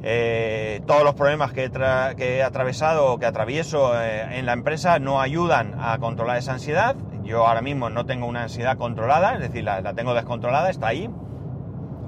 eh, 0.02 0.80
todos 0.86 1.04
los 1.04 1.14
problemas 1.14 1.52
que 1.52 1.70
he, 2.18 2.42
atravesado 2.42 3.12
o 3.12 3.18
que 3.18 3.26
atravieso 3.26 3.92
eh, 4.00 4.38
en 4.38 4.46
la 4.46 4.52
empresa 4.52 4.98
no 4.98 5.20
ayudan 5.20 5.74
a 5.78 5.98
controlar 5.98 6.38
esa 6.38 6.52
ansiedad. 6.52 6.96
Yo 7.22 7.46
ahora 7.46 7.60
mismo 7.60 7.90
no 7.90 8.06
tengo 8.06 8.26
una 8.26 8.44
ansiedad 8.44 8.78
controlada, 8.78 9.34
es 9.34 9.40
decir, 9.40 9.64
la 9.64 9.92
tengo 9.94 10.14
descontrolada, 10.14 10.70
está 10.70 10.86
ahí, 10.86 11.10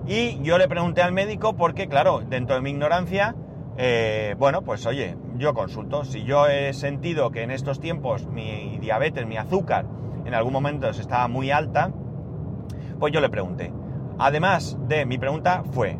y 0.07 0.41
yo 0.43 0.59
le 0.59 0.67
pregunté 0.69 1.03
al 1.03 1.13
médico 1.13 1.55
porque, 1.55 1.89
claro, 1.89 2.21
dentro 2.21 2.57
de 2.57 2.63
mi 2.63 2.71
ignorancia, 2.71 3.35
eh, 3.77 4.35
bueno, 4.39 4.63
pues 4.63 4.85
oye, 4.87 5.17
yo 5.41 5.55
consulto. 5.55 6.05
Si 6.05 6.23
yo 6.23 6.47
he 6.47 6.73
sentido 6.75 7.31
que 7.31 7.43
en 7.43 7.51
estos 7.51 7.81
tiempos 7.81 8.27
mi 8.27 8.79
diabetes, 8.79 9.27
mi 9.27 9.39
azúcar, 9.39 9.87
en 10.25 10.35
algún 10.35 10.53
momento 10.53 10.89
estaba 10.91 11.27
muy 11.27 11.51
alta, 11.51 11.91
pues 13.01 13.13
yo 13.13 13.21
le 13.21 13.31
pregunté. 13.31 13.73
Además 14.19 14.77
de, 14.87 15.07
mi 15.07 15.17
pregunta 15.17 15.65
fue, 15.73 15.99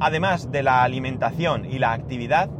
además 0.00 0.50
de 0.50 0.64
la 0.64 0.82
alimentación 0.82 1.64
y 1.64 1.78
la 1.78 1.92
actividad, 1.92 2.50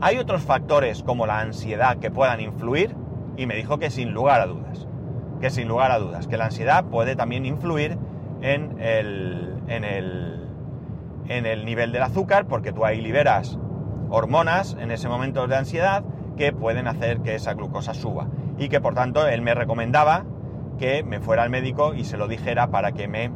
¿hay 0.00 0.18
otros 0.18 0.42
factores 0.42 1.02
como 1.02 1.26
la 1.26 1.40
ansiedad 1.40 1.96
que 1.96 2.10
puedan 2.10 2.40
influir? 2.40 2.94
Y 3.38 3.46
me 3.46 3.56
dijo 3.56 3.78
que 3.78 3.88
sin 3.88 4.12
lugar 4.12 4.42
a 4.42 4.46
dudas, 4.46 4.86
que 5.40 5.48
sin 5.48 5.68
lugar 5.68 5.90
a 5.90 5.98
dudas, 5.98 6.28
que 6.28 6.36
la 6.36 6.46
ansiedad 6.46 6.84
puede 6.84 7.16
también 7.16 7.46
influir 7.46 7.96
en 8.42 8.78
el, 8.78 9.54
en 9.68 9.84
el, 9.84 10.48
en 11.28 11.46
el 11.46 11.64
nivel 11.64 11.92
del 11.92 12.02
azúcar, 12.02 12.46
porque 12.46 12.72
tú 12.72 12.84
ahí 12.84 13.00
liberas 13.00 13.58
hormonas 14.10 14.76
en 14.80 14.90
ese 14.90 15.08
momento 15.08 15.46
de 15.46 15.56
ansiedad 15.56 16.04
que 16.36 16.52
pueden 16.52 16.86
hacer 16.86 17.20
que 17.20 17.34
esa 17.34 17.54
glucosa 17.54 17.94
suba. 17.94 18.28
Y 18.58 18.68
que 18.68 18.80
por 18.80 18.94
tanto 18.94 19.26
él 19.26 19.42
me 19.42 19.54
recomendaba 19.54 20.24
que 20.78 21.02
me 21.02 21.20
fuera 21.20 21.42
al 21.42 21.50
médico 21.50 21.94
y 21.94 22.04
se 22.04 22.16
lo 22.16 22.28
dijera 22.28 22.70
para 22.70 22.92
que 22.92 23.08
me 23.08 23.30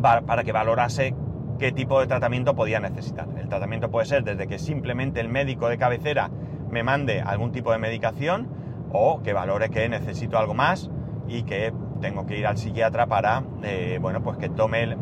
para 0.00 0.44
que 0.44 0.52
valorase 0.52 1.14
qué 1.58 1.72
tipo 1.72 2.00
de 2.00 2.06
tratamiento 2.06 2.54
podía 2.54 2.78
necesitar. 2.78 3.28
El 3.36 3.48
tratamiento 3.48 3.90
puede 3.90 4.06
ser 4.06 4.22
desde 4.22 4.46
que 4.46 4.58
simplemente 4.58 5.20
el 5.20 5.28
médico 5.28 5.68
de 5.68 5.76
cabecera 5.76 6.30
me 6.70 6.82
mande 6.82 7.20
algún 7.20 7.50
tipo 7.50 7.72
de 7.72 7.78
medicación 7.78 8.48
o 8.92 9.22
que 9.22 9.32
valore 9.32 9.70
que 9.70 9.88
necesito 9.88 10.38
algo 10.38 10.54
más 10.54 10.90
y 11.26 11.42
que 11.42 11.72
tengo 12.00 12.26
que 12.26 12.38
ir 12.38 12.46
al 12.46 12.56
psiquiatra 12.56 13.06
para, 13.06 13.42
eh, 13.62 13.98
bueno, 14.00 14.22
pues 14.22 14.38
que 14.38 14.48
tome 14.48 14.96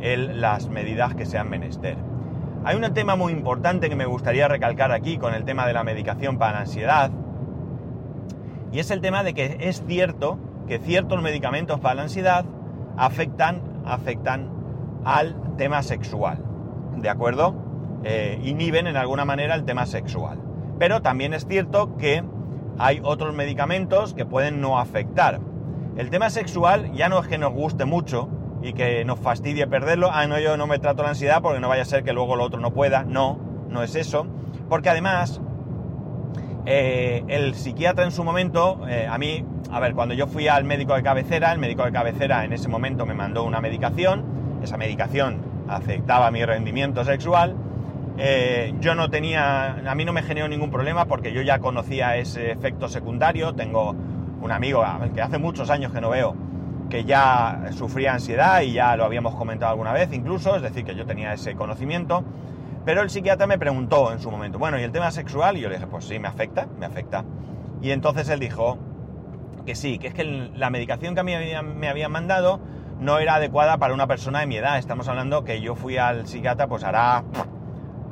él, 0.00 0.40
las 0.40 0.68
medidas 0.68 1.14
que 1.14 1.24
sean 1.24 1.48
menester. 1.48 1.96
Hay 2.66 2.76
un 2.76 2.94
tema 2.94 3.14
muy 3.14 3.30
importante 3.34 3.90
que 3.90 3.96
me 3.96 4.06
gustaría 4.06 4.48
recalcar 4.48 4.90
aquí 4.90 5.18
con 5.18 5.34
el 5.34 5.44
tema 5.44 5.66
de 5.66 5.74
la 5.74 5.84
medicación 5.84 6.38
para 6.38 6.52
la 6.52 6.58
ansiedad 6.60 7.10
y 8.72 8.78
es 8.78 8.90
el 8.90 9.02
tema 9.02 9.22
de 9.22 9.34
que 9.34 9.58
es 9.60 9.84
cierto 9.86 10.38
que 10.66 10.78
ciertos 10.78 11.20
medicamentos 11.20 11.78
para 11.78 11.96
la 11.96 12.02
ansiedad 12.04 12.46
afectan 12.96 13.60
afectan 13.84 14.48
al 15.04 15.36
tema 15.58 15.82
sexual, 15.82 16.42
¿de 16.96 17.10
acuerdo? 17.10 17.54
Eh, 18.02 18.40
inhiben 18.42 18.86
en 18.86 18.96
alguna 18.96 19.26
manera 19.26 19.54
el 19.54 19.66
tema 19.66 19.84
sexual. 19.84 20.40
Pero 20.78 21.02
también 21.02 21.34
es 21.34 21.46
cierto 21.46 21.98
que 21.98 22.24
hay 22.78 22.98
otros 23.04 23.34
medicamentos 23.34 24.14
que 24.14 24.24
pueden 24.24 24.62
no 24.62 24.78
afectar. 24.78 25.38
El 25.98 26.08
tema 26.08 26.30
sexual 26.30 26.92
ya 26.94 27.10
no 27.10 27.20
es 27.20 27.28
que 27.28 27.36
nos 27.36 27.52
guste 27.52 27.84
mucho 27.84 28.30
y 28.64 28.72
que 28.72 29.04
nos 29.04 29.20
fastidie 29.20 29.66
perderlo. 29.66 30.10
Ah, 30.12 30.26
no, 30.26 30.40
yo 30.40 30.56
no 30.56 30.66
me 30.66 30.78
trato 30.80 31.02
la 31.02 31.10
ansiedad 31.10 31.40
porque 31.42 31.60
no 31.60 31.68
vaya 31.68 31.82
a 31.82 31.84
ser 31.84 32.02
que 32.02 32.12
luego 32.12 32.34
lo 32.34 32.44
otro 32.44 32.58
no 32.58 32.72
pueda. 32.72 33.04
No, 33.04 33.38
no 33.68 33.82
es 33.82 33.94
eso. 33.94 34.26
Porque 34.68 34.88
además, 34.88 35.40
eh, 36.66 37.22
el 37.28 37.54
psiquiatra 37.54 38.04
en 38.04 38.10
su 38.10 38.24
momento, 38.24 38.80
eh, 38.88 39.06
a 39.08 39.18
mí 39.18 39.44
a 39.74 39.80
ver, 39.80 39.94
cuando 39.94 40.14
yo 40.14 40.28
fui 40.28 40.46
al 40.46 40.62
médico 40.62 40.94
de 40.94 41.02
cabecera, 41.02 41.52
el 41.52 41.58
médico 41.58 41.84
de 41.84 41.90
cabecera 41.90 42.44
en 42.44 42.52
ese 42.52 42.68
momento 42.68 43.06
me 43.06 43.14
mandó 43.14 43.42
una 43.42 43.60
medicación, 43.60 44.24
esa 44.62 44.76
medicación 44.76 45.38
afectaba 45.68 46.30
mi 46.30 46.44
rendimiento 46.44 47.04
sexual, 47.04 47.56
eh, 48.16 48.72
yo 48.78 48.94
no 48.94 49.10
tenía, 49.10 49.90
a 49.90 49.94
mí 49.96 50.04
no 50.04 50.12
me 50.12 50.22
generó 50.22 50.46
ningún 50.46 50.70
problema 50.70 51.06
porque 51.06 51.32
yo 51.32 51.42
ya 51.42 51.58
conocía 51.58 52.16
ese 52.16 52.52
efecto 52.52 52.88
secundario, 52.88 53.54
tengo 53.54 53.96
un 54.40 54.52
amigo 54.52 54.84
que 55.12 55.20
hace 55.20 55.38
muchos 55.38 55.70
años 55.70 55.92
que 55.92 56.00
no 56.00 56.10
veo, 56.10 56.36
que 56.94 57.02
ya 57.02 57.72
sufría 57.72 58.14
ansiedad 58.14 58.62
y 58.62 58.74
ya 58.74 58.94
lo 58.94 59.04
habíamos 59.04 59.34
comentado 59.34 59.72
alguna 59.72 59.92
vez 59.92 60.12
incluso, 60.12 60.54
es 60.54 60.62
decir, 60.62 60.84
que 60.84 60.94
yo 60.94 61.04
tenía 61.04 61.32
ese 61.32 61.56
conocimiento, 61.56 62.22
pero 62.84 63.02
el 63.02 63.10
psiquiatra 63.10 63.48
me 63.48 63.58
preguntó 63.58 64.12
en 64.12 64.20
su 64.20 64.30
momento, 64.30 64.60
bueno, 64.60 64.78
¿y 64.78 64.84
el 64.84 64.92
tema 64.92 65.10
sexual? 65.10 65.56
Y 65.56 65.60
yo 65.62 65.68
le 65.68 65.74
dije, 65.74 65.88
pues 65.88 66.04
sí, 66.04 66.20
me 66.20 66.28
afecta, 66.28 66.68
me 66.78 66.86
afecta. 66.86 67.24
Y 67.82 67.90
entonces 67.90 68.28
él 68.28 68.38
dijo, 68.38 68.78
que 69.66 69.74
sí, 69.74 69.98
que 69.98 70.06
es 70.06 70.14
que 70.14 70.22
la 70.54 70.70
medicación 70.70 71.14
que 71.14 71.20
a 71.20 71.24
mí 71.24 71.32
me 71.64 71.88
habían 71.88 72.12
mandado 72.12 72.60
no 73.00 73.18
era 73.18 73.34
adecuada 73.34 73.78
para 73.78 73.92
una 73.92 74.06
persona 74.06 74.38
de 74.38 74.46
mi 74.46 74.58
edad. 74.58 74.78
Estamos 74.78 75.08
hablando 75.08 75.42
que 75.42 75.60
yo 75.60 75.74
fui 75.74 75.96
al 75.96 76.28
psiquiatra 76.28 76.68
pues 76.68 76.84
hará 76.84 77.24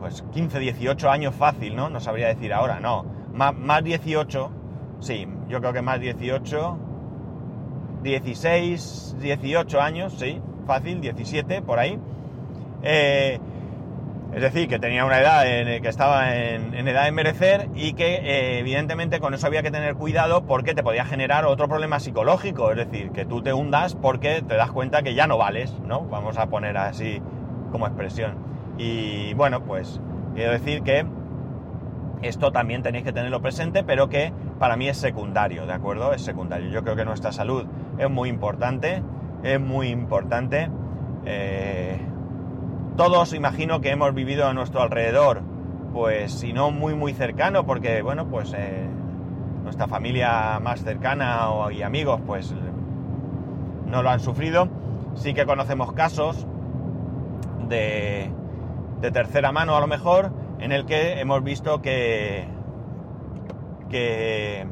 pues 0.01 0.25
15, 0.33 0.59
18 0.59 1.09
años 1.09 1.37
fácil, 1.37 1.77
¿no? 1.77 1.88
No 1.88 2.01
sabría 2.01 2.27
decir 2.27 2.53
ahora, 2.53 2.81
no. 2.81 3.07
Más, 3.33 3.55
más 3.55 3.85
18, 3.85 4.51
sí, 4.99 5.29
yo 5.47 5.61
creo 5.61 5.73
que 5.73 5.83
más 5.83 6.01
18, 6.01 6.79
16, 8.03 9.17
18 9.21 9.81
años, 9.81 10.15
sí, 10.19 10.41
fácil, 10.67 11.01
17, 11.01 11.62
por 11.62 11.79
ahí. 11.79 11.99
Eh, 12.83 13.38
es 14.35 14.41
decir, 14.41 14.67
que 14.67 14.79
tenía 14.79 15.05
una 15.05 15.21
edad 15.21 15.47
en, 15.47 15.83
que 15.83 15.88
estaba 15.88 16.35
en, 16.35 16.88
edad 16.88 17.05
de 17.05 17.12
merecer 17.12 17.69
y 17.75 17.93
que 17.93 18.15
eh, 18.15 18.59
evidentemente 18.61 19.21
con 19.21 19.35
eso 19.35 19.47
había 19.47 19.62
que 19.62 19.71
tener 19.71 19.95
cuidado 19.95 20.47
porque 20.47 20.75
te 20.75 20.83
podía 20.83 21.05
generar 21.05 21.45
otro 21.45 21.69
problema 21.69 22.01
psicológico, 22.01 22.71
es 22.71 22.79
decir, 22.79 23.11
que 23.11 23.27
tú 23.27 23.43
te 23.43 23.53
hundas 23.53 23.95
porque 23.95 24.43
te 24.43 24.57
das 24.57 24.71
cuenta 24.71 25.03
que 25.03 25.15
ya 25.15 25.27
no 25.27 25.37
vales, 25.37 25.75
¿no? 25.87 26.07
Vamos 26.07 26.38
a 26.38 26.47
poner 26.47 26.79
así 26.79 27.21
como 27.71 27.87
expresión. 27.87 28.37
Y 28.79 29.35
bueno, 29.35 29.65
pues 29.65 30.01
quiero 30.35 30.53
decir 30.53 30.83
que 30.83 31.05
esto 32.23 32.53
también 32.53 32.83
tenéis 32.83 33.05
que 33.05 33.12
tenerlo 33.12 33.43
presente, 33.43 33.85
pero 33.85 34.09
que 34.09 34.33
para 34.59 34.77
mí 34.77 34.88
es 34.88 34.97
secundario, 34.97 35.67
¿de 35.67 35.75
acuerdo? 35.75 36.15
Es 36.15 36.23
secundario. 36.23 36.71
Yo 36.71 36.83
creo 36.83 36.97
que 36.97 37.05
nuestra 37.05 37.33
salud 37.33 37.67
es 38.03 38.11
muy 38.11 38.29
importante, 38.29 39.03
es 39.43 39.61
muy 39.61 39.88
importante. 39.88 40.69
Eh, 41.25 42.01
todos 42.97 43.33
imagino 43.33 43.81
que 43.81 43.91
hemos 43.91 44.15
vivido 44.15 44.47
a 44.47 44.55
nuestro 44.55 44.83
alrededor, 44.83 45.43
pues 45.93 46.33
si 46.33 46.53
no 46.53 46.71
muy 46.71 46.95
muy 46.95 47.12
cercano, 47.12 47.65
porque 47.65 48.03
bueno, 48.03 48.29
pues 48.29 48.55
eh, 48.57 48.87
nuestra 49.62 49.87
familia 49.87 50.59
más 50.61 50.83
cercana 50.83 51.49
y 51.73 51.83
amigos 51.83 52.21
pues 52.27 52.55
no 53.87 54.03
lo 54.03 54.11
han 54.11 54.21
sufrido. 54.21 54.69
Sí 55.15 55.35
que 55.35 55.45
conocemos 55.45 55.93
casos 55.93 56.47
de, 57.69 58.31
de 59.01 59.11
tercera 59.11 59.53
mano 59.53 59.77
a 59.77 59.81
lo 59.81 59.87
mejor, 59.87 60.33
en 60.61 60.73
el 60.73 60.87
que 60.87 61.21
hemos 61.21 61.43
visto 61.43 61.83
que, 61.83 62.47
que, 63.91 64.67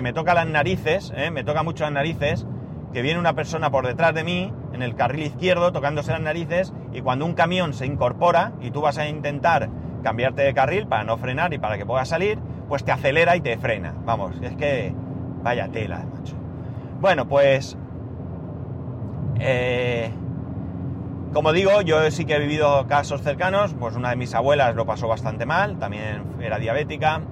me 0.00 0.12
toca 0.12 0.34
las 0.34 0.46
narices, 0.46 1.12
¿eh? 1.16 1.30
me 1.30 1.44
toca 1.44 1.62
mucho 1.62 1.84
las 1.84 1.92
narices, 1.92 2.46
que 2.92 3.02
viene 3.02 3.18
una 3.18 3.34
persona 3.34 3.70
por 3.70 3.86
detrás 3.86 4.14
de 4.14 4.24
mí, 4.24 4.52
en 4.72 4.82
el 4.82 4.94
carril 4.94 5.26
izquierdo, 5.26 5.72
tocándose 5.72 6.12
las 6.12 6.20
narices, 6.20 6.72
y 6.92 7.00
cuando 7.00 7.24
un 7.24 7.34
camión 7.34 7.72
se 7.72 7.86
incorpora 7.86 8.52
y 8.60 8.70
tú 8.70 8.80
vas 8.80 8.98
a 8.98 9.08
intentar 9.08 9.68
cambiarte 10.02 10.42
de 10.42 10.52
carril 10.54 10.86
para 10.86 11.04
no 11.04 11.16
frenar 11.16 11.52
y 11.54 11.58
para 11.58 11.78
que 11.78 11.86
puedas 11.86 12.08
salir, 12.08 12.38
pues 12.68 12.84
te 12.84 12.92
acelera 12.92 13.36
y 13.36 13.40
te 13.40 13.56
frena. 13.58 13.94
Vamos, 14.04 14.36
es 14.42 14.56
que 14.56 14.94
vaya 15.42 15.68
tela, 15.68 16.04
macho. 16.12 16.36
Bueno, 17.00 17.26
pues... 17.26 17.76
Eh, 19.40 20.10
como 21.32 21.52
digo, 21.52 21.80
yo 21.80 22.10
sí 22.10 22.26
que 22.26 22.34
he 22.34 22.38
vivido 22.38 22.86
casos 22.86 23.22
cercanos, 23.22 23.74
pues 23.78 23.96
una 23.96 24.10
de 24.10 24.16
mis 24.16 24.34
abuelas 24.34 24.74
lo 24.74 24.84
pasó 24.84 25.08
bastante 25.08 25.46
mal, 25.46 25.78
también 25.78 26.22
era 26.40 26.58
diabética, 26.58 27.22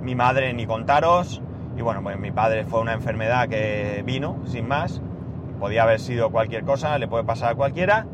mi 0.00 0.14
madre 0.14 0.54
ni 0.54 0.64
contaros, 0.64 1.42
y 1.76 1.82
bueno, 1.82 2.00
pues 2.02 2.18
mi 2.20 2.30
padre 2.30 2.64
fue 2.64 2.80
una 2.80 2.92
enfermedad 2.92 3.48
que 3.48 4.02
vino, 4.06 4.36
sin 4.46 4.68
más, 4.68 5.02
podía 5.58 5.82
haber 5.82 6.00
sido 6.00 6.30
cualquier 6.30 6.64
cosa, 6.64 6.98
le 6.98 7.08
puede 7.08 7.24
pasar 7.24 7.52
a 7.52 7.54
cualquiera, 7.54 8.06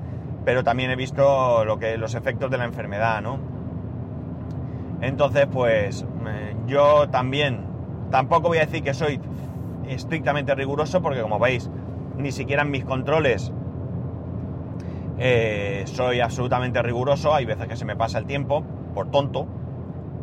pero 0.45 0.65
también 0.65 0.91
he 0.91 0.97
visto 0.97 1.65
lo 1.65 1.79
que, 1.79 1.97
los 1.97 2.15
efectos 2.15 2.51
de 2.51 2.59
la 2.59 2.65
enfermedad, 2.65 3.23
¿no? 3.23 3.39
Entonces, 5.01 5.47
pues 5.51 6.07
yo 6.67 7.09
también, 7.11 7.61
tampoco 8.11 8.49
voy 8.49 8.59
a 8.59 8.67
decir 8.67 8.83
que 8.83 8.95
soy 8.95 9.21
estrictamente 9.87 10.55
riguroso, 10.55 11.03
porque 11.03 11.21
como 11.21 11.39
veis, 11.39 11.71
ni 12.17 12.33
siquiera 12.33 12.63
en 12.63 12.71
mis 12.71 12.85
controles 12.85 13.53
eh, 15.19 15.85
soy 15.87 16.21
absolutamente 16.21 16.83
riguroso, 16.83 17.35
hay 17.35 17.45
veces 17.45 17.69
que 17.69 17.77
se 17.77 17.85
me 17.85 17.97
pasa 17.97 18.19
el 18.19 18.27
tiempo, 18.27 18.65
por 18.95 19.11
tonto, 19.11 19.47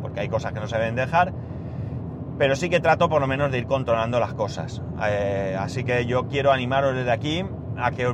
porque 0.00 0.20
hay 0.20 0.28
cosas 0.28 0.52
que 0.52 0.60
no 0.60 0.66
se 0.66 0.76
deben 0.76 0.96
dejar, 0.96 1.32
pero 2.38 2.56
sí 2.56 2.68
que 2.68 2.80
trato 2.80 3.08
por 3.08 3.20
lo 3.20 3.26
menos 3.26 3.52
de 3.52 3.58
ir 3.58 3.66
controlando 3.66 4.18
las 4.18 4.34
cosas. 4.34 4.82
Eh, 5.04 5.56
así 5.58 5.84
que 5.84 6.06
yo 6.06 6.28
quiero 6.28 6.52
animaros 6.52 6.94
desde 6.94 7.10
aquí 7.10 7.44
a 7.76 7.90
que 7.90 8.06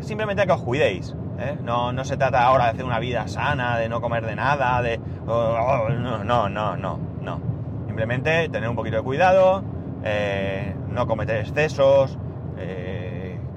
simplemente 0.00 0.42
a 0.42 0.46
que 0.46 0.52
os 0.52 0.62
cuidéis. 0.62 1.14
¿eh? 1.38 1.56
No, 1.62 1.92
no, 1.92 2.04
se 2.04 2.16
trata 2.16 2.42
ahora 2.42 2.64
de 2.64 2.70
hacer 2.70 2.84
una 2.84 2.98
vida 2.98 3.26
sana, 3.28 3.78
de 3.78 3.88
no 3.88 4.00
comer 4.00 4.24
de 4.26 4.36
nada, 4.36 4.80
de... 4.82 4.98
No, 5.26 5.88
no, 5.88 6.48
no, 6.48 6.76
no, 6.76 6.98
no. 7.20 7.40
Simplemente 7.86 8.48
tener 8.48 8.68
un 8.68 8.76
poquito 8.76 8.96
de 8.96 9.02
cuidado, 9.02 9.64
eh, 10.04 10.74
no 10.88 11.06
cometer 11.06 11.38
excesos 11.38 12.18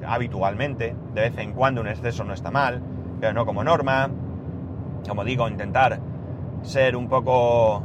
habitualmente. 0.05 0.95
De 1.13 1.21
vez 1.21 1.37
en 1.37 1.53
cuando 1.53 1.81
un 1.81 1.87
exceso 1.87 2.23
no 2.23 2.33
está 2.33 2.51
mal, 2.51 2.81
pero 3.19 3.33
no 3.33 3.45
como 3.45 3.63
norma. 3.63 4.09
Como 5.07 5.23
digo, 5.23 5.47
intentar 5.47 5.99
ser 6.61 6.95
un 6.95 7.07
poco 7.07 7.83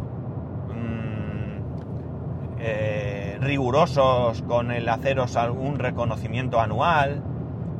eh, 2.59 3.38
rigurosos 3.40 4.43
con 4.43 4.71
el 4.71 4.88
haceros 4.88 5.37
algún 5.37 5.79
reconocimiento 5.79 6.61
anual. 6.61 7.23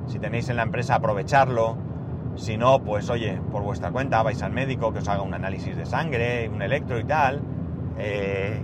Si 0.07 0.19
tenéis 0.19 0.49
en 0.49 0.57
la 0.57 0.63
empresa, 0.63 0.97
aprovecharlo. 0.97 1.77
Si 2.37 2.57
no, 2.57 2.81
pues 2.81 3.09
oye, 3.11 3.41
por 3.53 3.63
vuestra 3.63 3.91
cuenta 3.93 4.23
vais 4.23 4.43
al 4.43 4.53
médico 4.53 4.93
que 4.93 4.99
os 4.99 5.09
haga 5.09 5.23
un 5.23 5.35
análisis 5.35 5.77
de 5.77 5.87
sangre, 5.87 6.49
un 6.49 6.63
electro 6.63 6.99
y 6.99 7.05
tal. 7.05 7.41
eh, 7.99 8.61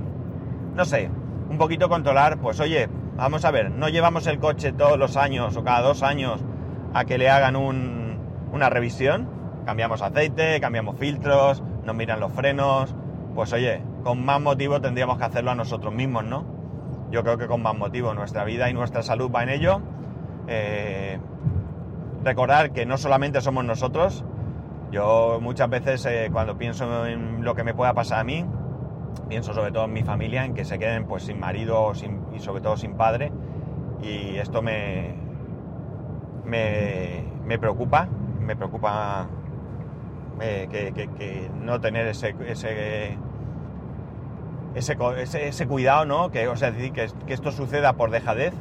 no 0.74 0.84
sé, 0.84 1.10
un 1.48 1.58
poquito 1.58 1.88
controlar, 1.88 2.38
pues 2.38 2.60
oye, 2.60 2.88
vamos 3.16 3.44
a 3.44 3.50
ver, 3.50 3.70
no 3.70 3.88
llevamos 3.88 4.26
el 4.26 4.38
coche 4.38 4.72
todos 4.72 4.98
los 4.98 5.16
años 5.16 5.56
o 5.56 5.64
cada 5.64 5.80
dos 5.82 6.02
años 6.02 6.40
a 6.94 7.04
que 7.04 7.18
le 7.18 7.28
hagan 7.28 7.56
una 7.56 8.70
revisión, 8.70 9.28
cambiamos 9.66 10.02
aceite, 10.02 10.60
cambiamos 10.60 10.96
filtros, 10.98 11.62
nos 11.84 11.94
miran 11.94 12.20
los 12.20 12.32
frenos, 12.32 12.94
pues 13.34 13.52
oye, 13.52 13.82
con 14.02 14.24
más 14.24 14.40
motivo 14.40 14.80
tendríamos 14.80 15.18
que 15.18 15.24
hacerlo 15.24 15.50
a 15.50 15.54
nosotros 15.54 15.92
mismos, 15.92 16.24
¿no? 16.24 16.44
Yo 17.10 17.22
creo 17.22 17.38
que 17.38 17.46
con 17.46 17.62
más 17.62 17.76
motivo 17.76 18.14
nuestra 18.14 18.44
vida 18.44 18.70
y 18.70 18.74
nuestra 18.74 19.02
salud 19.02 19.30
va 19.34 19.42
en 19.42 19.48
ello. 19.48 19.80
Eh, 20.46 21.18
recordar 22.24 22.72
que 22.72 22.86
no 22.86 22.98
solamente 22.98 23.40
somos 23.40 23.64
nosotros, 23.64 24.24
yo 24.92 25.38
muchas 25.40 25.68
veces 25.70 26.04
eh, 26.06 26.28
cuando 26.32 26.56
pienso 26.58 27.06
en 27.06 27.44
lo 27.44 27.54
que 27.54 27.64
me 27.64 27.74
pueda 27.74 27.94
pasar 27.94 28.20
a 28.20 28.24
mí, 28.24 28.44
pienso 29.28 29.54
sobre 29.54 29.72
todo 29.72 29.84
en 29.84 29.92
mi 29.92 30.02
familia, 30.02 30.44
en 30.44 30.54
que 30.54 30.64
se 30.64 30.78
queden 30.78 31.06
pues 31.06 31.24
sin 31.24 31.38
marido 31.38 31.92
y 32.34 32.38
sobre 32.40 32.60
todo 32.60 32.76
sin 32.76 32.94
padre. 32.94 33.32
Y 34.02 34.36
esto 34.36 34.62
me, 34.62 35.14
me, 36.44 37.58
preocupa, 37.58 38.08
me 38.40 38.56
preocupa 38.56 39.28
eh, 40.40 40.68
que, 40.70 41.50
no 41.60 41.80
tener 41.80 42.06
ese, 42.06 42.34
ese, 44.74 45.66
cuidado, 45.66 46.04
¿no? 46.04 46.30
Que, 46.30 46.48
o 46.48 46.56
sea, 46.56 46.70
decir, 46.70 46.92
que, 46.92 47.10
esto 47.32 47.52
suceda 47.52 47.94
por 47.94 48.10
dejadez. 48.10 48.54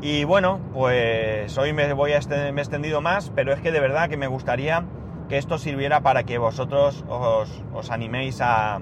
Y 0.00 0.24
bueno, 0.24 0.60
pues 0.72 1.56
hoy 1.58 1.72
me 1.72 1.92
voy 1.92 2.12
a 2.12 2.20
me 2.28 2.48
he 2.48 2.50
extendido 2.50 3.00
más, 3.00 3.30
pero 3.34 3.52
es 3.52 3.60
que 3.60 3.70
de 3.70 3.78
verdad 3.78 4.08
que 4.08 4.16
me 4.16 4.26
gustaría 4.26 4.84
que 5.28 5.38
esto 5.38 5.58
sirviera 5.58 6.00
para 6.00 6.24
que 6.24 6.38
vosotros 6.38 7.04
os, 7.08 7.62
os 7.72 7.90
animéis 7.90 8.40
a, 8.40 8.80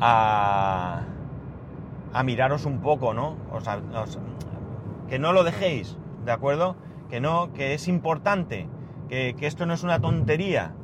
a, 0.00 1.02
a 2.12 2.22
miraros 2.22 2.64
un 2.64 2.80
poco, 2.80 3.12
¿no? 3.12 3.36
que 5.08 5.18
no 5.18 5.32
lo 5.32 5.42
dejéis, 5.42 5.98
¿de 6.24 6.32
acuerdo? 6.32 6.76
Que 7.10 7.20
no, 7.20 7.52
que 7.52 7.74
es 7.74 7.88
importante, 7.88 8.68
que, 9.08 9.34
esto 9.40 9.66
no 9.66 9.74
es 9.74 9.82
una 9.82 10.00
tontería, 10.00 10.74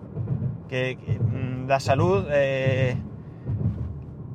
que, 0.68 0.98
mm, 1.20 1.68
la 1.68 1.78
salud... 1.78 2.26
Eh, 2.30 2.96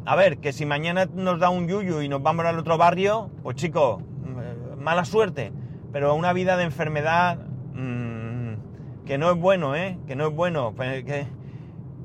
a 0.06 0.16
ver, 0.16 0.38
que 0.38 0.54
si 0.54 0.66
mañana 0.66 1.08
nos 1.14 1.40
da 1.40 1.50
un 1.50 1.68
yuyu 1.68 2.02
y 2.02 2.10
nos 2.10 2.22
vamos 2.22 2.46
al 2.46 2.60
otro 2.60 2.78
barrio, 2.78 3.32
pues 3.42 3.56
chico, 3.56 4.00
mm, 4.00 4.80
mala 4.82 5.04
suerte. 5.06 5.52
Pero 5.92 6.14
una 6.14 6.34
vida 6.34 6.58
de 6.58 6.64
enfermedad 6.64 7.40
mm, 7.74 9.06
que 9.06 9.18
no 9.18 9.32
es 9.32 9.38
bueno, 9.38 9.76
¿eh? 9.76 9.98
Que 10.08 10.16
no 10.16 10.28
es 10.28 10.36
bueno. 10.36 10.74
Pues, 10.76 11.04
que, 11.04 11.26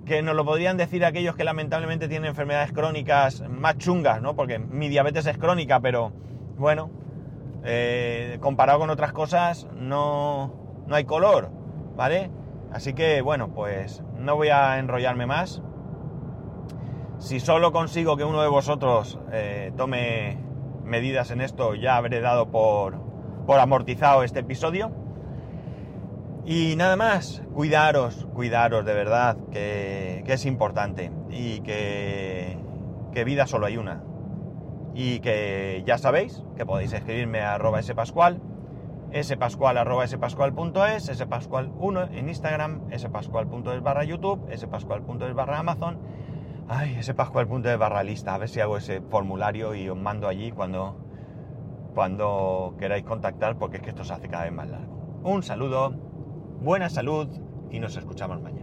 que 0.06 0.22
nos 0.22 0.34
lo 0.34 0.44
podrían 0.44 0.76
decir 0.76 1.04
aquellos 1.04 1.36
que 1.36 1.44
lamentablemente 1.44 2.08
tienen 2.08 2.30
enfermedades 2.30 2.72
crónicas 2.72 3.44
más 3.48 3.76
chungas, 3.78 4.22
¿no? 4.22 4.34
Porque 4.34 4.58
mi 4.58 4.88
diabetes 4.88 5.26
es 5.26 5.36
crónica, 5.36 5.80
pero 5.80 6.12
bueno, 6.56 6.90
eh, 7.64 8.38
comparado 8.40 8.78
con 8.78 8.90
otras 8.90 9.12
cosas 9.12 9.68
no, 9.76 10.84
no 10.86 10.96
hay 10.96 11.04
color, 11.04 11.50
¿vale? 11.96 12.30
Así 12.72 12.94
que 12.94 13.20
bueno, 13.20 13.52
pues 13.52 14.02
no 14.16 14.36
voy 14.36 14.48
a 14.48 14.78
enrollarme 14.78 15.26
más. 15.26 15.62
Si 17.20 17.38
solo 17.38 17.70
consigo 17.70 18.16
que 18.16 18.24
uno 18.24 18.40
de 18.40 18.48
vosotros 18.48 19.18
eh, 19.30 19.72
tome 19.76 20.38
medidas 20.84 21.30
en 21.30 21.42
esto, 21.42 21.74
ya 21.74 21.96
habré 21.96 22.22
dado 22.22 22.50
por, 22.50 22.94
amortizado 23.46 24.24
este 24.24 24.40
episodio. 24.40 24.90
Y 26.46 26.76
nada 26.76 26.96
más, 26.96 27.42
cuidaros, 27.52 28.26
cuidaros 28.32 28.86
de 28.86 28.94
verdad, 28.94 29.36
que, 29.52 30.24
es 30.26 30.46
importante 30.46 31.12
y 31.28 31.60
que, 31.60 32.58
que, 33.12 33.24
vida 33.24 33.46
solo 33.46 33.66
hay 33.66 33.76
una. 33.76 34.02
Y 34.94 35.20
que 35.20 35.82
ya 35.86 35.98
sabéis 35.98 36.42
que 36.56 36.64
podéis 36.64 36.94
escribirme 36.94 37.42
a 37.42 37.54
arroba 37.54 37.82
spascual, 37.82 38.40
spascual 39.22 39.76
arroba 39.76 40.06
spascual.es, 40.06 41.20
spascual1 41.20 42.08
en 42.14 42.28
Instagram, 42.30 42.80
spascual.es 42.96 43.82
barra 43.82 44.04
YouTube, 44.04 44.48
spascual.es 44.56 45.34
barra 45.34 45.58
Amazon, 45.58 45.98
ay, 46.70 47.02
spascual.es 47.02 47.78
barra 47.78 48.04
lista, 48.04 48.32
a 48.32 48.38
ver 48.38 48.48
si 48.48 48.60
hago 48.60 48.76
ese 48.76 49.00
formulario 49.00 49.74
y 49.74 49.88
os 49.88 49.98
mando 49.98 50.28
allí 50.28 50.52
cuando, 50.52 50.96
cuando 51.94 52.76
queráis 52.78 53.04
contactar 53.04 53.58
porque 53.58 53.78
es 53.78 53.82
que 53.82 53.90
esto 53.90 54.04
se 54.04 54.12
hace 54.12 54.28
cada 54.28 54.44
vez 54.44 54.52
más 54.52 54.68
largo. 54.68 55.20
Un 55.24 55.42
saludo 55.42 55.90
buena 56.60 56.88
salud 56.88 57.28
y 57.72 57.80
nos 57.80 57.96
escuchamos 57.96 58.40
mañana. 58.40 58.59